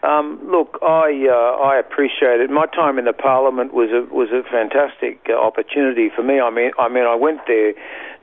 Um, 0.03 0.41
look, 0.49 0.79
I 0.81 1.29
uh, 1.29 1.61
I 1.61 1.77
appreciate 1.77 2.41
it. 2.41 2.49
My 2.49 2.65
time 2.65 2.97
in 2.97 3.05
the 3.05 3.13
Parliament 3.13 3.71
was 3.71 3.89
a 3.93 4.01
was 4.11 4.29
a 4.33 4.41
fantastic 4.49 5.21
uh, 5.29 5.37
opportunity 5.37 6.09
for 6.09 6.23
me. 6.23 6.39
I 6.39 6.49
mean, 6.49 6.71
I 6.79 6.89
mean, 6.89 7.05
I 7.05 7.13
went 7.13 7.41
there 7.45 7.73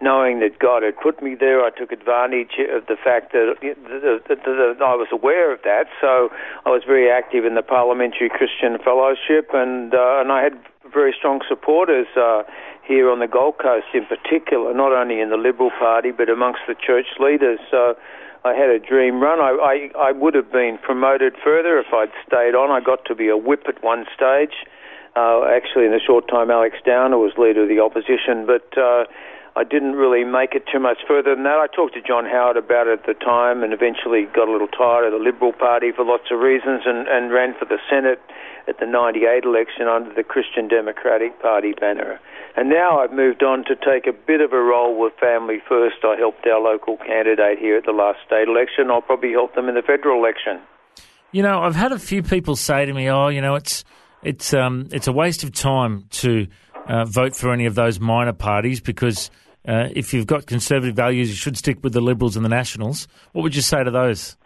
knowing 0.03 0.41
that 0.41 0.59
God 0.59 0.83
had 0.83 0.99
put 0.99 1.23
me 1.23 1.37
there. 1.39 1.65
I 1.65 1.71
took 1.71 1.93
advantage 1.93 2.59
of 2.59 2.87
the 2.87 2.97
fact 2.97 3.31
that, 3.33 3.55
I 3.63 4.95
was 4.95 5.09
aware 5.13 5.53
of 5.53 5.63
that. 5.63 5.87
So 6.01 6.31
I 6.67 6.71
was 6.71 6.83
very 6.87 7.11
active 7.11 7.45
in 7.45 7.55
the 7.55 7.63
Parliamentary 7.63 8.29
Christian 8.29 8.79
Fellowship, 8.83 9.51
and 9.55 9.95
uh, 9.95 10.19
and 10.19 10.33
I 10.33 10.43
had 10.43 10.59
very 10.93 11.15
strong 11.17 11.43
supporters. 11.49 12.09
Uh, 12.17 12.43
here 12.89 13.11
on 13.11 13.21
the 13.21 13.29
Gold 13.29 13.59
Coast, 13.61 13.85
in 13.93 14.07
particular, 14.07 14.73
not 14.73 14.93
only 14.97 15.21
in 15.21 15.29
the 15.29 15.37
Liberal 15.37 15.71
Party 15.79 16.11
but 16.11 16.31
amongst 16.31 16.61
the 16.67 16.75
church 16.75 17.05
leaders. 17.21 17.61
So 17.71 17.95
I 18.45 18.55
had 18.55 18.71
a 18.71 18.79
dream 18.79 19.21
run. 19.21 19.41
I, 19.41 19.91
I, 19.99 20.09
I 20.09 20.13
would 20.13 20.35
have 20.35 20.51
been 20.53 20.79
promoted 20.83 21.35
further 21.43 21.79
if 21.79 21.87
I'd 21.93 22.13
stayed 22.27 22.55
on. 22.55 22.71
I 22.71 22.85
got 22.85 23.05
to 23.07 23.15
be 23.15 23.29
a 23.29 23.37
whip 23.37 23.65
at 23.69 23.83
one 23.83 24.07
stage. 24.15 24.65
Uh, 25.19 25.51
actually, 25.51 25.85
in 25.85 25.93
a 25.93 25.99
short 25.99 26.29
time, 26.29 26.49
Alex 26.49 26.77
Downer 26.87 27.19
was 27.19 27.35
leader 27.35 27.67
of 27.67 27.69
the 27.69 27.83
opposition, 27.83 28.47
but 28.47 28.71
uh, 28.79 29.03
I 29.59 29.65
didn't 29.67 29.99
really 29.99 30.23
make 30.23 30.55
it 30.55 30.63
too 30.71 30.79
much 30.79 30.99
further 31.09 31.35
than 31.35 31.43
that. 31.43 31.59
I 31.59 31.67
talked 31.67 31.95
to 31.95 32.03
John 32.03 32.23
Howard 32.25 32.57
about 32.57 32.87
it 32.87 33.03
at 33.03 33.07
the 33.11 33.19
time 33.19 33.65
and 33.67 33.73
eventually 33.75 34.31
got 34.31 34.47
a 34.47 34.53
little 34.53 34.71
tired 34.71 35.11
of 35.11 35.19
the 35.19 35.19
Liberal 35.19 35.51
Party 35.51 35.91
for 35.91 36.05
lots 36.05 36.31
of 36.31 36.39
reasons 36.39 36.87
and, 36.87 37.09
and 37.11 37.33
ran 37.35 37.59
for 37.59 37.65
the 37.65 37.83
Senate 37.91 38.23
at 38.71 38.79
the 38.79 38.87
98 38.87 39.43
election 39.43 39.91
under 39.91 40.15
the 40.15 40.23
Christian 40.23 40.69
Democratic 40.69 41.35
Party 41.43 41.75
banner. 41.75 42.21
And 42.55 42.71
now 42.71 43.01
I've 43.03 43.13
moved 43.13 43.43
on 43.43 43.65
to 43.67 43.75
take 43.75 44.07
a 44.07 44.15
bit 44.15 44.41
of 44.41 44.53
a 44.53 44.63
role 44.63 44.95
with 44.95 45.15
Family 45.19 45.59
First. 45.67 46.07
I 46.07 46.15
helped 46.15 46.47
our 46.47 46.63
local 46.63 46.97
candidate 46.97 47.59
here 47.59 47.75
at 47.77 47.91
the 47.91 47.97
last 47.97 48.23
state 48.25 48.47
election. 48.47 48.87
I'll 48.87 49.03
probably 49.03 49.33
help 49.33 49.57
them 49.57 49.69
in 49.69 49.75
the 49.75 49.83
federal 49.83 50.23
election. 50.23 50.63
You 51.33 51.43
know, 51.43 51.59
I've 51.59 51.75
had 51.75 51.91
a 51.91 51.99
few 51.99 52.23
people 52.23 52.55
say 52.55 52.87
to 52.87 52.93
me, 52.93 53.11
"Oh, 53.11 53.29
you 53.29 53.43
know, 53.43 53.57
it's 53.57 53.85
it's 54.23 54.53
um, 54.55 54.89
it's 54.93 55.07
a 55.07 55.13
waste 55.13 55.45
of 55.45 55.53
time 55.53 56.05
to 56.11 56.47
uh, 56.87 57.05
vote 57.05 57.37
for 57.37 57.53
any 57.53 57.67
of 57.67 57.75
those 57.75 58.01
minor 58.01 58.33
parties 58.33 58.81
because 58.81 59.31
uh, 59.67 59.89
if 59.95 60.13
you've 60.15 60.27
got 60.27 60.47
conservative 60.47 60.97
values, 60.97 61.29
you 61.29 61.37
should 61.37 61.57
stick 61.57 61.79
with 61.83 61.93
the 61.93 62.01
Liberals 62.01 62.37
and 62.37 62.45
the 62.45 62.49
Nationals." 62.49 63.09
What 63.33 63.43
would 63.43 63.55
you 63.55 63.63
say 63.63 63.85
to 63.85 63.91
those? 63.91 64.37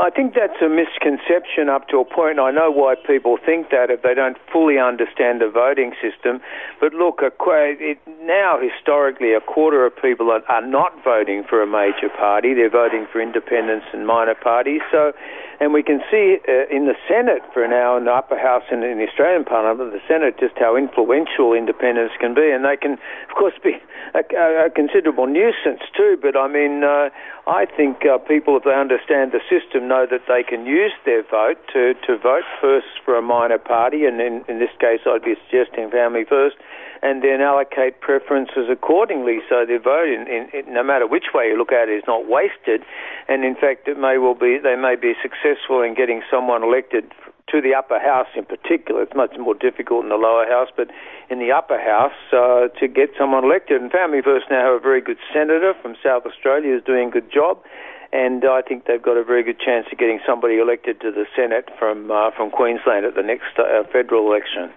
I 0.00 0.08
think 0.08 0.32
that's 0.32 0.56
a 0.64 0.68
misconception 0.68 1.68
up 1.68 1.88
to 1.88 1.98
a 1.98 2.04
point. 2.06 2.38
I 2.38 2.50
know 2.50 2.70
why 2.70 2.94
people 2.94 3.36
think 3.36 3.68
that 3.68 3.90
if 3.90 4.00
they 4.00 4.14
don't 4.14 4.38
fully 4.50 4.78
understand 4.78 5.42
the 5.42 5.50
voting 5.50 5.92
system. 6.00 6.40
But 6.80 6.94
look, 6.94 7.20
it, 7.20 7.98
now 8.22 8.58
historically, 8.58 9.34
a 9.34 9.40
quarter 9.40 9.84
of 9.84 9.92
people 9.94 10.30
are, 10.30 10.40
are 10.48 10.64
not 10.64 11.04
voting 11.04 11.44
for 11.44 11.60
a 11.60 11.66
major 11.66 12.08
party. 12.08 12.54
They're 12.54 12.70
voting 12.70 13.06
for 13.12 13.20
independents 13.20 13.86
and 13.92 14.06
minor 14.06 14.34
parties. 14.34 14.80
So 14.90 15.12
and 15.60 15.74
we 15.74 15.82
can 15.82 16.00
see 16.10 16.40
uh, 16.48 16.64
in 16.72 16.88
the 16.88 16.96
Senate 17.06 17.44
for 17.52 17.68
now, 17.68 17.96
in 18.00 18.08
the 18.08 18.12
upper 18.16 18.40
house 18.40 18.64
and 18.72 18.82
in 18.82 18.96
the 18.96 19.06
Australian 19.06 19.44
Parliament, 19.44 19.92
the 19.92 20.00
Senate, 20.08 20.40
just 20.40 20.56
how 20.56 20.74
influential 20.74 21.52
independents 21.52 22.14
can 22.18 22.32
be. 22.32 22.48
And 22.48 22.64
they 22.64 22.80
can, 22.80 22.96
of 23.28 23.36
course, 23.36 23.52
be 23.62 23.76
a, 24.16 24.24
a 24.64 24.70
considerable 24.70 25.26
nuisance 25.26 25.84
too. 25.94 26.16
But 26.16 26.32
I 26.34 26.48
mean, 26.48 26.82
uh, 26.82 27.12
I 27.46 27.68
think 27.68 28.08
uh, 28.08 28.16
people, 28.16 28.56
if 28.56 28.64
they 28.64 28.72
understand 28.72 29.36
the 29.36 29.44
system, 29.52 29.86
know 29.86 30.08
that 30.08 30.24
they 30.26 30.42
can 30.42 30.64
use 30.64 30.96
their 31.04 31.22
vote 31.28 31.60
to, 31.76 31.92
to 32.08 32.16
vote 32.16 32.48
first 32.56 32.96
for 33.04 33.18
a 33.18 33.22
minor 33.22 33.58
party. 33.58 34.06
And 34.08 34.18
in, 34.18 34.40
in 34.48 34.60
this 34.64 34.72
case, 34.80 35.04
I'd 35.04 35.20
be 35.20 35.36
suggesting 35.44 35.90
Family 35.90 36.24
First 36.24 36.56
and 37.02 37.24
then 37.24 37.40
allocate 37.40 38.00
preferences 38.00 38.68
accordingly 38.68 39.40
so 39.48 39.64
their 39.64 39.80
vote, 39.80 40.04
in, 40.04 40.28
in, 40.52 40.72
no 40.72 40.84
matter 40.84 41.06
which 41.06 41.32
way 41.32 41.48
you 41.48 41.56
look 41.56 41.72
at 41.72 41.88
it, 41.88 41.96
is 41.96 42.04
not 42.06 42.28
wasted. 42.28 42.84
And 43.26 43.42
in 43.42 43.56
fact, 43.56 43.88
it 43.88 43.96
may 43.96 44.18
well 44.18 44.34
be 44.34 44.58
they 44.60 44.76
may 44.76 44.96
be 45.00 45.14
successful 45.22 45.49
in 45.86 45.94
getting 45.94 46.22
someone 46.30 46.62
elected 46.62 47.12
to 47.48 47.60
the 47.60 47.74
upper 47.74 47.98
house 47.98 48.28
in 48.36 48.44
particular. 48.44 49.02
It's 49.02 49.14
much 49.14 49.34
more 49.38 49.54
difficult 49.54 50.04
in 50.04 50.10
the 50.10 50.16
lower 50.16 50.46
house, 50.46 50.68
but 50.76 50.88
in 51.28 51.38
the 51.38 51.50
upper 51.50 51.78
house 51.78 52.14
uh, 52.32 52.68
to 52.78 52.88
get 52.88 53.10
someone 53.18 53.44
elected. 53.44 53.82
And 53.82 53.90
Family 53.90 54.22
First 54.22 54.46
now 54.50 54.72
have 54.72 54.80
a 54.80 54.82
very 54.82 55.00
good 55.00 55.18
senator 55.32 55.74
from 55.82 55.96
South 56.02 56.24
Australia 56.26 56.74
who's 56.74 56.84
doing 56.84 57.08
a 57.08 57.10
good 57.10 57.32
job. 57.32 57.62
And 58.12 58.44
I 58.44 58.62
think 58.62 58.86
they've 58.86 59.02
got 59.02 59.16
a 59.16 59.24
very 59.24 59.44
good 59.44 59.60
chance 59.60 59.86
of 59.92 59.98
getting 59.98 60.18
somebody 60.26 60.58
elected 60.58 61.00
to 61.02 61.12
the 61.12 61.26
Senate 61.36 61.68
from 61.78 62.10
uh, 62.10 62.30
from 62.36 62.50
Queensland 62.50 63.06
at 63.06 63.14
the 63.14 63.22
next 63.22 63.54
uh, 63.58 63.84
federal 63.92 64.26
election. 64.26 64.70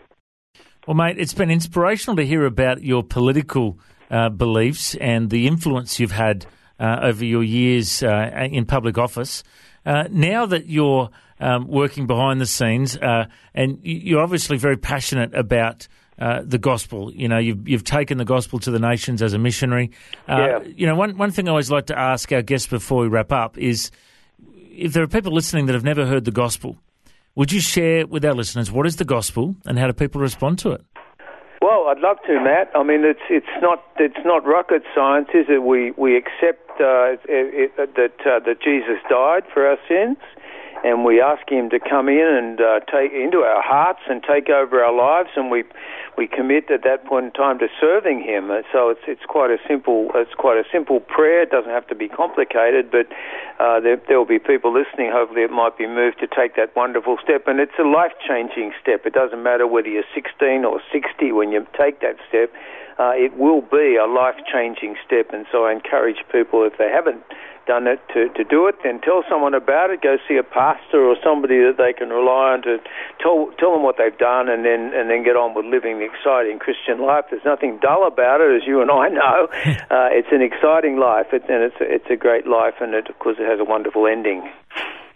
Well, 0.88 0.96
mate, 0.96 1.18
it's 1.18 1.34
been 1.34 1.50
inspirational 1.50 2.16
to 2.18 2.26
hear 2.26 2.46
about 2.46 2.84
your 2.84 3.04
political 3.04 3.80
uh, 4.12 4.30
beliefs 4.30 4.96
and 4.96 5.30
the 5.30 5.48
influence 5.48 6.00
you've 6.00 6.12
had 6.12 6.46
uh, 6.80 7.00
over 7.02 7.26
your 7.26 7.42
years 7.42 8.04
uh, 8.04 8.48
in 8.52 8.66
public 8.66 8.98
office. 8.98 9.44
Uh, 9.86 10.06
now 10.10 10.46
that 10.46 10.68
you're 10.68 11.10
um, 11.40 11.68
working 11.68 12.08
behind 12.08 12.40
the 12.40 12.46
scenes, 12.46 12.98
uh, 12.98 13.26
and 13.54 13.80
you're 13.84 14.22
obviously 14.22 14.58
very 14.58 14.78
passionate 14.78 15.34
about 15.36 15.88
uh, 16.20 16.42
the 16.44 16.58
gospel. 16.58 17.12
You 17.14 17.28
know, 17.28 17.38
you've, 17.38 17.68
you've 17.68 17.84
taken 17.84 18.18
the 18.18 18.26
gospel 18.26 18.60
to 18.60 18.72
the 18.72 18.80
nations 18.80 19.22
as 19.22 19.34
a 19.34 19.38
missionary. 19.40 19.92
yeah. 20.28 20.60
You 20.64 20.88
know, 20.88 20.96
one, 20.96 21.18
one 21.18 21.32
thing 21.32 21.48
I 21.48 21.52
always 21.52 21.72
like 21.72 21.88
to 21.88 22.00
ask 22.00 22.32
our 22.32 22.42
guests 22.42 22.68
before 22.68 23.02
we 23.02 23.08
wrap 23.08 23.32
up 23.32 23.58
is 23.58 23.92
if 24.72 24.94
there 24.94 25.04
are 25.04 25.08
people 25.08 25.34
listening 25.34 25.66
that 25.68 25.74
have 25.74 25.84
never 25.84 26.06
heard 26.06 26.26
the 26.26 26.32
gospel, 26.32 26.78
would 27.36 27.52
you 27.52 27.60
share 27.60 28.06
with 28.06 28.24
our 28.26 28.34
listeners 28.34 28.72
what 28.72 28.86
is 28.86 28.98
the 28.98 29.06
gospel 29.06 29.56
and 29.66 29.80
how 29.80 29.88
do 29.88 29.94
people 29.94 30.22
respond 30.22 30.60
to 30.60 30.72
it? 30.72 30.82
I'd 31.94 32.00
love 32.02 32.18
to, 32.26 32.42
Matt. 32.42 32.72
I 32.74 32.82
mean, 32.82 33.06
it's 33.06 33.22
it's 33.30 33.54
not 33.62 33.84
it's 34.00 34.26
not 34.26 34.44
rocket 34.48 34.82
science, 34.96 35.30
is 35.36 35.46
it? 35.48 35.62
We 35.62 35.92
we 35.92 36.18
accept 36.18 36.82
uh, 36.82 37.22
it, 37.30 37.70
it, 37.78 37.78
that 37.78 38.18
uh, 38.26 38.40
that 38.40 38.58
Jesus 38.64 38.98
died 39.08 39.44
for 39.54 39.68
our 39.68 39.78
sins, 39.88 40.18
and 40.84 41.06
we 41.06 41.22
ask 41.22 41.48
Him 41.50 41.70
to 41.70 41.80
come 41.80 42.10
in 42.10 42.28
and 42.28 42.60
uh, 42.60 42.80
take 42.92 43.12
into 43.14 43.40
our 43.40 43.62
hearts 43.62 44.02
and 44.10 44.24
take 44.24 44.50
over 44.50 44.84
our 44.84 44.94
lives, 44.94 45.30
and 45.36 45.52
we 45.52 45.64
we 46.18 46.28
commit 46.28 46.70
at 46.70 46.84
that 46.84 47.06
point 47.06 47.26
in 47.26 47.32
time 47.32 47.60
to 47.60 47.68
serving 47.80 48.22
Him. 48.22 48.52
So 48.72 48.90
it's 48.90 49.02
it's 49.08 49.26
quite 49.28 49.52
a 49.52 49.58
simple 49.68 50.10
it's 50.16 50.34
quite 50.34 50.58
a 50.58 50.66
simple 50.72 51.00
prayer. 51.00 51.44
It 51.44 51.52
doesn't 51.52 51.72
have 51.72 51.88
to 51.88 51.96
be 51.96 52.10
complicated, 52.10 52.92
but 52.92 53.08
uh, 53.60 53.80
there 53.80 53.98
there 54.08 54.18
will 54.18 54.26
be 54.26 54.40
people 54.40 54.74
listening. 54.74 55.12
Hopefully, 55.12 55.44
it 55.44 55.52
might 55.52 55.78
be 55.78 55.88
moved 55.88 56.20
to 56.20 56.28
take 56.28 56.56
that 56.56 56.76
wonderful 56.76 57.18
step, 57.24 57.48
and 57.48 57.60
it's 57.60 57.78
a 57.80 57.88
life 57.88 58.14
changing 58.28 58.74
step. 58.82 59.06
It 59.06 59.14
doesn't 59.14 59.42
matter 59.42 59.68
whether 59.68 59.88
you're 59.88 60.10
16 60.14 60.66
or 60.66 60.82
60 60.92 61.32
when 61.32 61.52
you 61.52 61.66
take 61.78 62.02
that 62.02 62.18
step. 62.28 62.52
Uh, 63.00 63.10
it 63.16 63.36
will 63.38 63.62
be 63.62 63.98
a 63.98 64.06
life 64.06 64.38
changing 64.52 64.96
step, 65.04 65.34
and 65.34 65.48
so 65.52 65.66
I 65.66 65.72
encourage 65.72 66.18
people 66.32 66.64
if 66.64 66.78
they 66.78 66.90
haven't 66.90 67.24
done 67.66 67.88
it 67.88 68.00
to, 68.14 68.30
to 68.36 68.44
do 68.44 68.68
it, 68.68 68.76
then 68.84 69.00
tell 69.02 69.24
someone 69.30 69.54
about 69.54 69.90
it. 69.90 70.02
Go 70.02 70.18
see 70.28 70.38
a 70.38 70.44
pastor 70.44 71.04
or 71.04 71.16
somebody 71.24 71.60
that 71.60 71.76
they 71.78 71.94
can 71.94 72.10
rely 72.10 72.54
on 72.54 72.62
to 72.64 72.78
tell 73.20 73.52
tell 73.60 73.72
them 73.74 73.84
what 73.84 73.98
they've 73.98 74.18
done, 74.18 74.50
and 74.50 74.66
then 74.66 74.92
and 74.94 75.10
then 75.10 75.24
get 75.24 75.36
on 75.36 75.54
with 75.54 75.66
living 75.66 76.00
the 76.00 76.06
exciting 76.06 76.60
Christian 76.60 77.02
life. 77.02 77.26
There's 77.30 77.46
nothing 77.46 77.80
dull 77.82 78.08
about 78.08 78.42
it, 78.42 78.56
as 78.56 78.68
you 78.68 78.82
and 78.82 78.92
I 78.92 79.10
know. 79.10 79.48
uh, 79.90 80.10
it's 80.12 80.32
an 80.32 80.42
exciting 80.42 80.98
life, 80.98 81.28
it, 81.34 81.44
and 81.50 81.64
it's 81.64 81.80
a, 81.80 81.86
it's 81.88 82.10
a 82.10 82.16
great 82.16 82.48
life, 82.48 82.76
and 82.82 82.94
it, 82.94 83.10
of 83.10 83.18
course 83.20 83.38
it 83.40 83.48
has 83.48 83.60
a 83.60 83.66
wonderful 83.66 84.08
ending. 84.08 84.50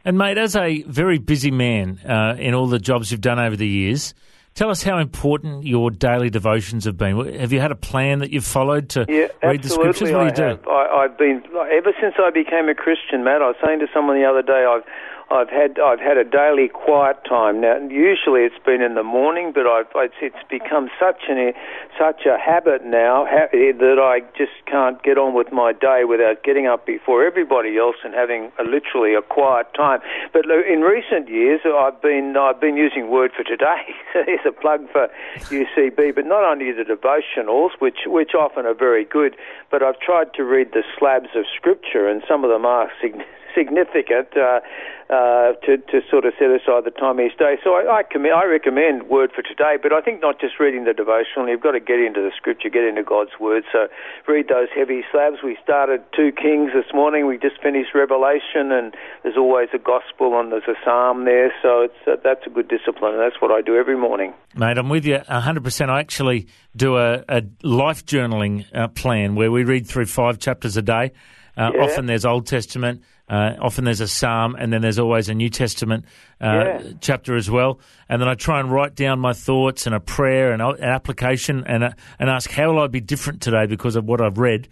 And 0.05 0.17
mate, 0.17 0.37
as 0.37 0.55
a 0.55 0.83
very 0.83 1.17
busy 1.17 1.51
man 1.51 1.99
uh, 2.07 2.35
in 2.39 2.53
all 2.53 2.67
the 2.67 2.79
jobs 2.79 3.11
you've 3.11 3.21
done 3.21 3.39
over 3.39 3.55
the 3.55 3.67
years. 3.67 4.13
Tell 4.57 4.71
us 4.71 4.81
how 4.81 4.97
important 4.97 5.67
your 5.67 5.91
daily 5.91 6.31
devotions 6.31 6.85
have 6.85 6.97
been. 6.97 7.37
Have 7.39 7.53
you 7.53 7.59
had 7.59 7.71
a 7.71 7.75
plan 7.75 8.19
that 8.19 8.31
you've 8.31 8.43
followed 8.43 8.89
to 8.97 9.05
yeah, 9.07 9.27
read 9.43 9.61
the 9.61 9.69
scriptures? 9.69 10.11
What 10.11 10.17
do 10.17 10.25
you 10.25 10.31
I 10.31 10.31
do? 10.31 10.41
Have. 10.41 10.67
I, 10.67 11.05
I've 11.05 11.15
been 11.15 11.43
ever 11.71 11.93
since 12.01 12.15
I 12.17 12.31
became 12.31 12.67
a 12.67 12.73
Christian, 12.73 13.23
Matt. 13.23 13.43
I 13.43 13.49
was 13.49 13.55
saying 13.63 13.81
to 13.81 13.87
someone 13.93 14.19
the 14.19 14.25
other 14.25 14.41
day, 14.41 14.65
I've 14.65 14.81
I've 15.29 15.49
had 15.49 15.77
I've 15.77 15.99
had 15.99 16.15
a 16.15 16.23
daily 16.23 16.69
quiet 16.69 17.17
time 17.27 17.59
now. 17.59 17.75
Usually 17.77 18.47
it's 18.47 18.63
been 18.65 18.81
in 18.81 18.95
the 18.95 19.03
morning, 19.03 19.51
but 19.53 19.67
I've 19.67 19.87
it's, 20.21 20.35
become 20.49 20.89
such 20.97 21.23
an 21.27 21.51
such 21.99 22.25
a 22.25 22.37
habit 22.39 22.85
now 22.85 23.25
that 23.25 23.99
I 23.99 24.21
just 24.37 24.55
can't 24.65 25.01
get 25.03 25.17
on 25.17 25.33
with 25.33 25.51
my 25.51 25.73
day 25.73 26.05
without 26.07 26.43
getting 26.43 26.67
up 26.67 26.85
before 26.85 27.25
everybody 27.25 27.77
else 27.77 27.97
and 28.05 28.13
having 28.13 28.53
a, 28.57 28.63
literally 28.63 29.15
a 29.15 29.21
quiet 29.21 29.67
time. 29.75 29.99
But 30.31 30.45
in 30.45 30.79
recent 30.79 31.27
years, 31.27 31.59
I've 31.65 32.01
been 32.01 32.37
I've 32.37 32.61
been 32.61 32.77
using 32.77 33.09
Word 33.09 33.31
for 33.35 33.43
Today. 33.43 33.83
There's 34.13 34.47
a 34.47 34.53
plug 34.53 34.89
for 34.93 35.09
UCB, 35.51 36.15
but 36.15 36.25
not 36.25 36.43
only 36.43 36.71
the 36.71 36.87
devotionals, 36.87 37.71
which 37.79 38.07
which 38.07 38.31
often 38.33 38.65
are 38.65 38.73
very 38.73 39.03
good, 39.03 39.35
but 39.71 39.83
I've 39.83 39.99
tried 39.99 40.33
to 40.35 40.45
read 40.45 40.71
the 40.71 40.83
slabs 40.97 41.35
of 41.35 41.43
Scripture, 41.53 42.07
and 42.07 42.23
some 42.29 42.45
of 42.45 42.49
them 42.49 42.65
are 42.65 42.89
significant 43.01 43.27
significant 43.57 44.29
uh, 44.37 44.61
uh, 45.09 45.53
to, 45.65 45.77
to 45.89 46.01
sort 46.11 46.25
of 46.25 46.33
set 46.37 46.51
aside 46.51 46.83
the 46.83 46.91
time 46.91 47.19
each 47.19 47.37
day. 47.39 47.55
So 47.63 47.73
I, 47.73 47.99
I, 47.99 48.03
commend, 48.03 48.35
I 48.35 48.45
recommend 48.45 49.09
Word 49.09 49.31
for 49.33 49.41
Today, 49.41 49.77
but 49.81 49.93
I 49.93 50.01
think 50.01 50.21
not 50.21 50.39
just 50.39 50.59
reading 50.59 50.83
the 50.83 50.93
devotional, 50.93 51.47
you've 51.47 51.63
got 51.63 51.71
to 51.71 51.79
get 51.79 51.99
into 51.99 52.19
the 52.21 52.31
Scripture, 52.35 52.69
get 52.69 52.83
into 52.83 53.03
God's 53.03 53.31
Word. 53.39 53.63
So 53.71 53.87
read 54.27 54.49
those 54.49 54.67
heavy 54.75 55.01
slabs. 55.11 55.37
We 55.43 55.57
started 55.63 56.03
2 56.15 56.33
Kings 56.35 56.71
this 56.75 56.91
morning. 56.93 57.25
We 57.25 57.37
just 57.37 57.55
finished 57.63 57.95
Revelation, 57.95 58.69
and 58.71 58.93
there's 59.23 59.37
always 59.37 59.69
a 59.73 59.79
Gospel 59.79 60.37
and 60.39 60.51
there's 60.51 60.67
a 60.67 60.75
Psalm 60.83 61.25
there. 61.25 61.53
So 61.63 61.87
it's, 61.87 62.01
uh, 62.05 62.17
that's 62.23 62.45
a 62.45 62.49
good 62.49 62.67
discipline, 62.67 63.13
and 63.15 63.21
that's 63.23 63.41
what 63.41 63.49
I 63.49 63.61
do 63.61 63.75
every 63.75 63.97
morning. 63.97 64.33
Mate, 64.55 64.77
I'm 64.77 64.89
with 64.89 65.05
you 65.05 65.17
100%. 65.17 65.89
I 65.89 65.99
actually 65.99 66.47
do 66.75 66.97
a, 66.97 67.23
a 67.29 67.43
life 67.63 68.05
journaling 68.05 68.65
uh, 68.75 68.89
plan 68.89 69.35
where 69.35 69.51
we 69.51 69.63
read 69.63 69.87
through 69.87 70.05
five 70.05 70.37
chapters 70.37 70.75
a 70.75 70.81
day. 70.81 71.13
Uh, 71.55 71.71
Yeah. 71.73 71.83
Often 71.83 72.05
there's 72.05 72.25
Old 72.25 72.45
Testament, 72.45 73.01
Uh, 73.29 73.53
often 73.61 73.83
there's 73.83 73.99
a 74.01 74.07
psalm, 74.07 74.55
and 74.57 74.71
then 74.71 74.81
there's 74.81 74.99
always 74.99 75.27
a 75.27 75.33
New 75.33 75.49
Testament 75.49 76.05
uh, 76.41 76.45
Yeah. 76.45 76.81
chapter 77.01 77.35
as 77.35 77.51
well. 77.51 77.79
And 78.07 78.21
then 78.21 78.29
I 78.29 78.35
try 78.35 78.59
and 78.61 78.71
write 78.71 78.95
down 78.95 79.19
my 79.19 79.33
thoughts 79.33 79.85
and 79.85 79.93
a 79.93 79.99
prayer 79.99 80.53
and 80.53 80.61
an 80.61 80.81
application, 80.81 81.63
and 81.67 81.83
uh, 81.83 81.89
and 82.19 82.29
ask 82.29 82.49
how 82.49 82.71
will 82.71 82.79
I 82.81 82.87
be 82.87 83.01
different 83.01 83.41
today 83.41 83.65
because 83.65 83.95
of 83.95 84.05
what 84.05 84.21
I've 84.21 84.37
read. 84.37 84.69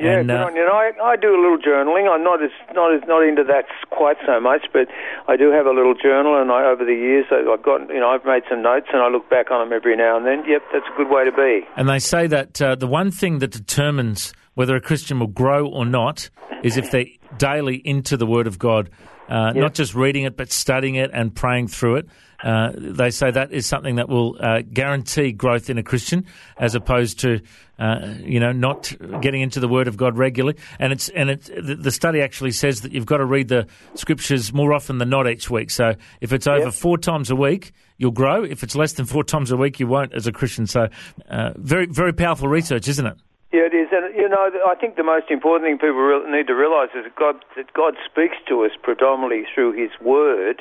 Yeah, 0.00 0.20
and, 0.20 0.30
uh, 0.30 0.46
on 0.46 0.54
you. 0.54 0.62
And 0.62 0.70
I, 0.70 0.92
I 1.04 1.16
do 1.16 1.34
a 1.34 1.40
little 1.42 1.58
journaling. 1.58 2.08
I'm 2.08 2.22
not 2.22 2.40
as 2.40 2.50
not 2.72 2.94
as 2.94 3.00
not 3.08 3.24
into 3.26 3.42
that 3.44 3.64
quite 3.90 4.16
so 4.24 4.38
much, 4.40 4.66
but 4.72 4.86
I 5.26 5.36
do 5.36 5.50
have 5.50 5.66
a 5.66 5.72
little 5.72 5.94
journal. 5.94 6.40
And 6.40 6.52
I, 6.52 6.64
over 6.66 6.84
the 6.84 6.94
years, 6.94 7.26
I- 7.32 7.44
I've 7.52 7.62
got 7.64 7.88
you 7.90 7.98
know 8.00 8.08
I've 8.08 8.24
made 8.24 8.44
some 8.48 8.62
notes, 8.62 8.86
and 8.92 9.02
I 9.02 9.08
look 9.08 9.28
back 9.28 9.50
on 9.50 9.58
them 9.68 9.76
every 9.76 9.96
now 9.96 10.16
and 10.16 10.24
then. 10.24 10.44
Yep, 10.46 10.62
that's 10.72 10.86
a 10.86 10.96
good 10.96 11.10
way 11.10 11.24
to 11.24 11.32
be. 11.32 11.66
And 11.76 11.88
they 11.88 11.98
say 11.98 12.26
that 12.28 12.62
uh, 12.62 12.76
the 12.76 12.86
one 12.86 13.10
thing 13.10 13.40
that 13.40 13.50
determines 13.50 14.32
whether 14.58 14.74
a 14.74 14.80
Christian 14.80 15.20
will 15.20 15.28
grow 15.28 15.68
or 15.68 15.86
not 15.86 16.30
is 16.64 16.76
if 16.76 16.90
they're 16.90 17.06
daily 17.36 17.76
into 17.76 18.16
the 18.16 18.26
Word 18.26 18.48
of 18.48 18.58
God, 18.58 18.90
uh, 19.28 19.52
not 19.52 19.72
just 19.72 19.94
reading 19.94 20.24
it, 20.24 20.36
but 20.36 20.50
studying 20.50 20.96
it 20.96 21.12
and 21.14 21.32
praying 21.32 21.68
through 21.68 21.98
it. 21.98 22.08
Uh, 22.42 22.72
they 22.74 23.10
say 23.10 23.30
that 23.30 23.52
is 23.52 23.66
something 23.66 23.94
that 23.96 24.08
will 24.08 24.36
uh, 24.40 24.62
guarantee 24.62 25.30
growth 25.30 25.70
in 25.70 25.78
a 25.78 25.84
Christian, 25.84 26.26
as 26.56 26.74
opposed 26.74 27.20
to 27.20 27.40
uh, 27.78 28.14
you 28.18 28.40
know 28.40 28.50
not 28.50 28.92
getting 29.20 29.42
into 29.42 29.60
the 29.60 29.68
Word 29.68 29.86
of 29.86 29.96
God 29.96 30.18
regularly. 30.18 30.58
And 30.80 30.92
it's 30.92 31.08
and 31.10 31.30
it, 31.30 31.48
the, 31.80 31.92
study 31.92 32.20
actually 32.20 32.50
says 32.50 32.80
that 32.80 32.90
you've 32.90 33.06
got 33.06 33.18
to 33.18 33.26
read 33.26 33.46
the 33.46 33.68
Scriptures 33.94 34.52
more 34.52 34.72
often 34.72 34.98
than 34.98 35.08
not 35.08 35.28
each 35.28 35.48
week. 35.48 35.70
So 35.70 35.92
if 36.20 36.32
it's 36.32 36.48
over 36.48 36.72
four 36.72 36.98
times 36.98 37.30
a 37.30 37.36
week, 37.36 37.70
you'll 37.96 38.10
grow. 38.10 38.42
If 38.42 38.64
it's 38.64 38.74
less 38.74 38.94
than 38.94 39.06
four 39.06 39.22
times 39.22 39.52
a 39.52 39.56
week, 39.56 39.78
you 39.78 39.86
won't 39.86 40.12
as 40.14 40.26
a 40.26 40.32
Christian. 40.32 40.66
So 40.66 40.88
uh, 41.30 41.52
very 41.54 41.86
very 41.86 42.12
powerful 42.12 42.48
research, 42.48 42.88
isn't 42.88 43.06
it? 43.06 43.18
Yeah, 43.52 43.64
it 43.64 43.72
is, 43.72 43.88
and 43.92 44.14
you 44.14 44.28
know, 44.28 44.50
I 44.66 44.74
think 44.74 44.96
the 44.96 45.02
most 45.02 45.30
important 45.30 45.64
thing 45.64 45.78
people 45.78 45.96
re- 45.96 46.30
need 46.30 46.48
to 46.48 46.54
realise 46.54 46.90
is 46.94 47.04
that 47.04 47.16
God 47.16 47.36
that 47.56 47.72
God 47.72 47.94
speaks 48.04 48.36
to 48.48 48.64
us 48.64 48.72
predominantly 48.82 49.46
through 49.54 49.72
His 49.72 49.90
Word. 50.04 50.60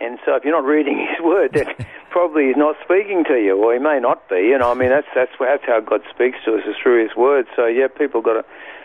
And 0.00 0.18
so, 0.24 0.34
if 0.34 0.42
you're 0.42 0.56
not 0.56 0.66
reading 0.66 0.96
His 1.10 1.22
Word, 1.22 1.52
then 1.52 1.66
probably 2.10 2.46
He's 2.46 2.56
not 2.56 2.76
speaking 2.82 3.24
to 3.28 3.36
you, 3.36 3.56
or 3.62 3.74
He 3.74 3.78
may 3.78 4.00
not 4.00 4.26
be. 4.30 4.36
You 4.36 4.56
know, 4.56 4.70
I 4.70 4.74
mean, 4.74 4.88
that's 4.88 5.06
that's 5.14 5.32
that's 5.38 5.64
how 5.66 5.80
God 5.80 6.00
speaks 6.08 6.38
to 6.46 6.54
us 6.56 6.62
is 6.66 6.76
through 6.82 7.02
His 7.02 7.14
Word. 7.14 7.44
So, 7.56 7.66
yeah, 7.66 7.88
people 7.88 8.22
got 8.22 8.40
to 8.40 8.44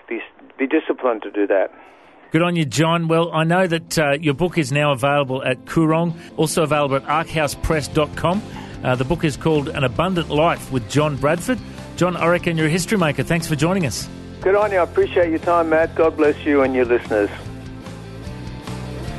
be 0.10 0.19
be 0.58 0.67
disciplined 0.67 1.22
to 1.24 1.31
do 1.31 1.48
that. 1.48 1.72
Good 2.31 2.41
on 2.41 2.58
you, 2.58 2.65
John. 2.65 3.08
Well, 3.08 3.31
I 3.31 3.46
know 3.46 3.65
that 3.65 3.98
uh, 3.98 4.12
your 4.19 4.36
book 4.36 4.58
is 4.58 4.72
now 4.72 4.91
available 4.91 5.41
at 5.43 5.65
Koorong, 5.65 6.13
also 6.36 6.63
available 6.63 6.98
at 6.98 7.05
arkhousepress.com. 7.05 8.43
Uh, 8.84 8.96
the 8.96 9.05
book 9.05 9.24
is 9.24 9.36
called 9.36 9.69
An 9.69 9.84
Abundant 9.84 10.29
Life 10.29 10.72
with 10.72 10.88
John 10.89 11.15
Bradford. 11.15 11.58
John, 12.00 12.15
I 12.15 12.34
and 12.34 12.58
you're 12.58 12.68
a 12.68 12.70
history 12.70 12.98
maker. 12.98 13.24
Thanks 13.24 13.46
for 13.46 13.58
joining 13.58 13.86
us. 13.86 14.08
Good 14.39 14.56
on 14.56 14.72
you. 14.72 14.77
I 14.77 14.84
appreciate 14.84 15.32
your 15.32 15.39
time, 15.39 15.68
Matt. 15.68 15.96
God 15.96 16.15
bless 16.15 16.46
you 16.46 16.62
and 16.62 16.74
your 16.74 16.86
listeners. 16.86 17.29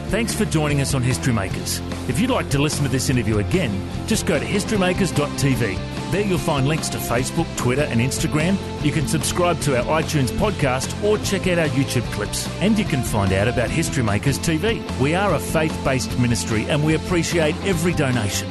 Thanks 0.08 0.32
for 0.32 0.46
joining 0.46 0.80
us 0.80 0.94
on 0.94 1.02
History 1.02 1.34
Makers. 1.34 1.82
If 2.08 2.18
you'd 2.18 2.30
like 2.30 2.48
to 2.48 2.58
listen 2.58 2.82
to 2.84 2.88
this 2.88 3.10
interview 3.10 3.36
again, 3.36 3.86
just 4.06 4.24
go 4.24 4.38
to 4.38 4.44
historymakers.tv. 4.46 6.10
There 6.10 6.22
you'll 6.22 6.38
find 6.38 6.66
links 6.66 6.88
to 6.88 6.96
Facebook, 6.96 7.54
Twitter, 7.58 7.82
and 7.82 8.00
Instagram. 8.00 8.56
You 8.82 8.92
can 8.92 9.06
subscribe 9.06 9.60
to 9.60 9.76
our 9.76 10.00
iTunes 10.00 10.30
podcast 10.30 11.04
or 11.04 11.18
check 11.18 11.48
out 11.48 11.58
our 11.58 11.68
YouTube 11.68 12.10
clips. 12.14 12.48
And 12.62 12.78
you 12.78 12.86
can 12.86 13.02
find 13.02 13.34
out 13.34 13.46
about 13.46 13.68
History 13.68 14.02
Makers 14.02 14.38
TV. 14.38 14.80
We 14.98 15.14
are 15.14 15.34
a 15.34 15.38
faith 15.38 15.78
based 15.84 16.18
ministry 16.18 16.64
and 16.64 16.82
we 16.82 16.94
appreciate 16.94 17.54
every 17.66 17.92
donation. 17.92 18.50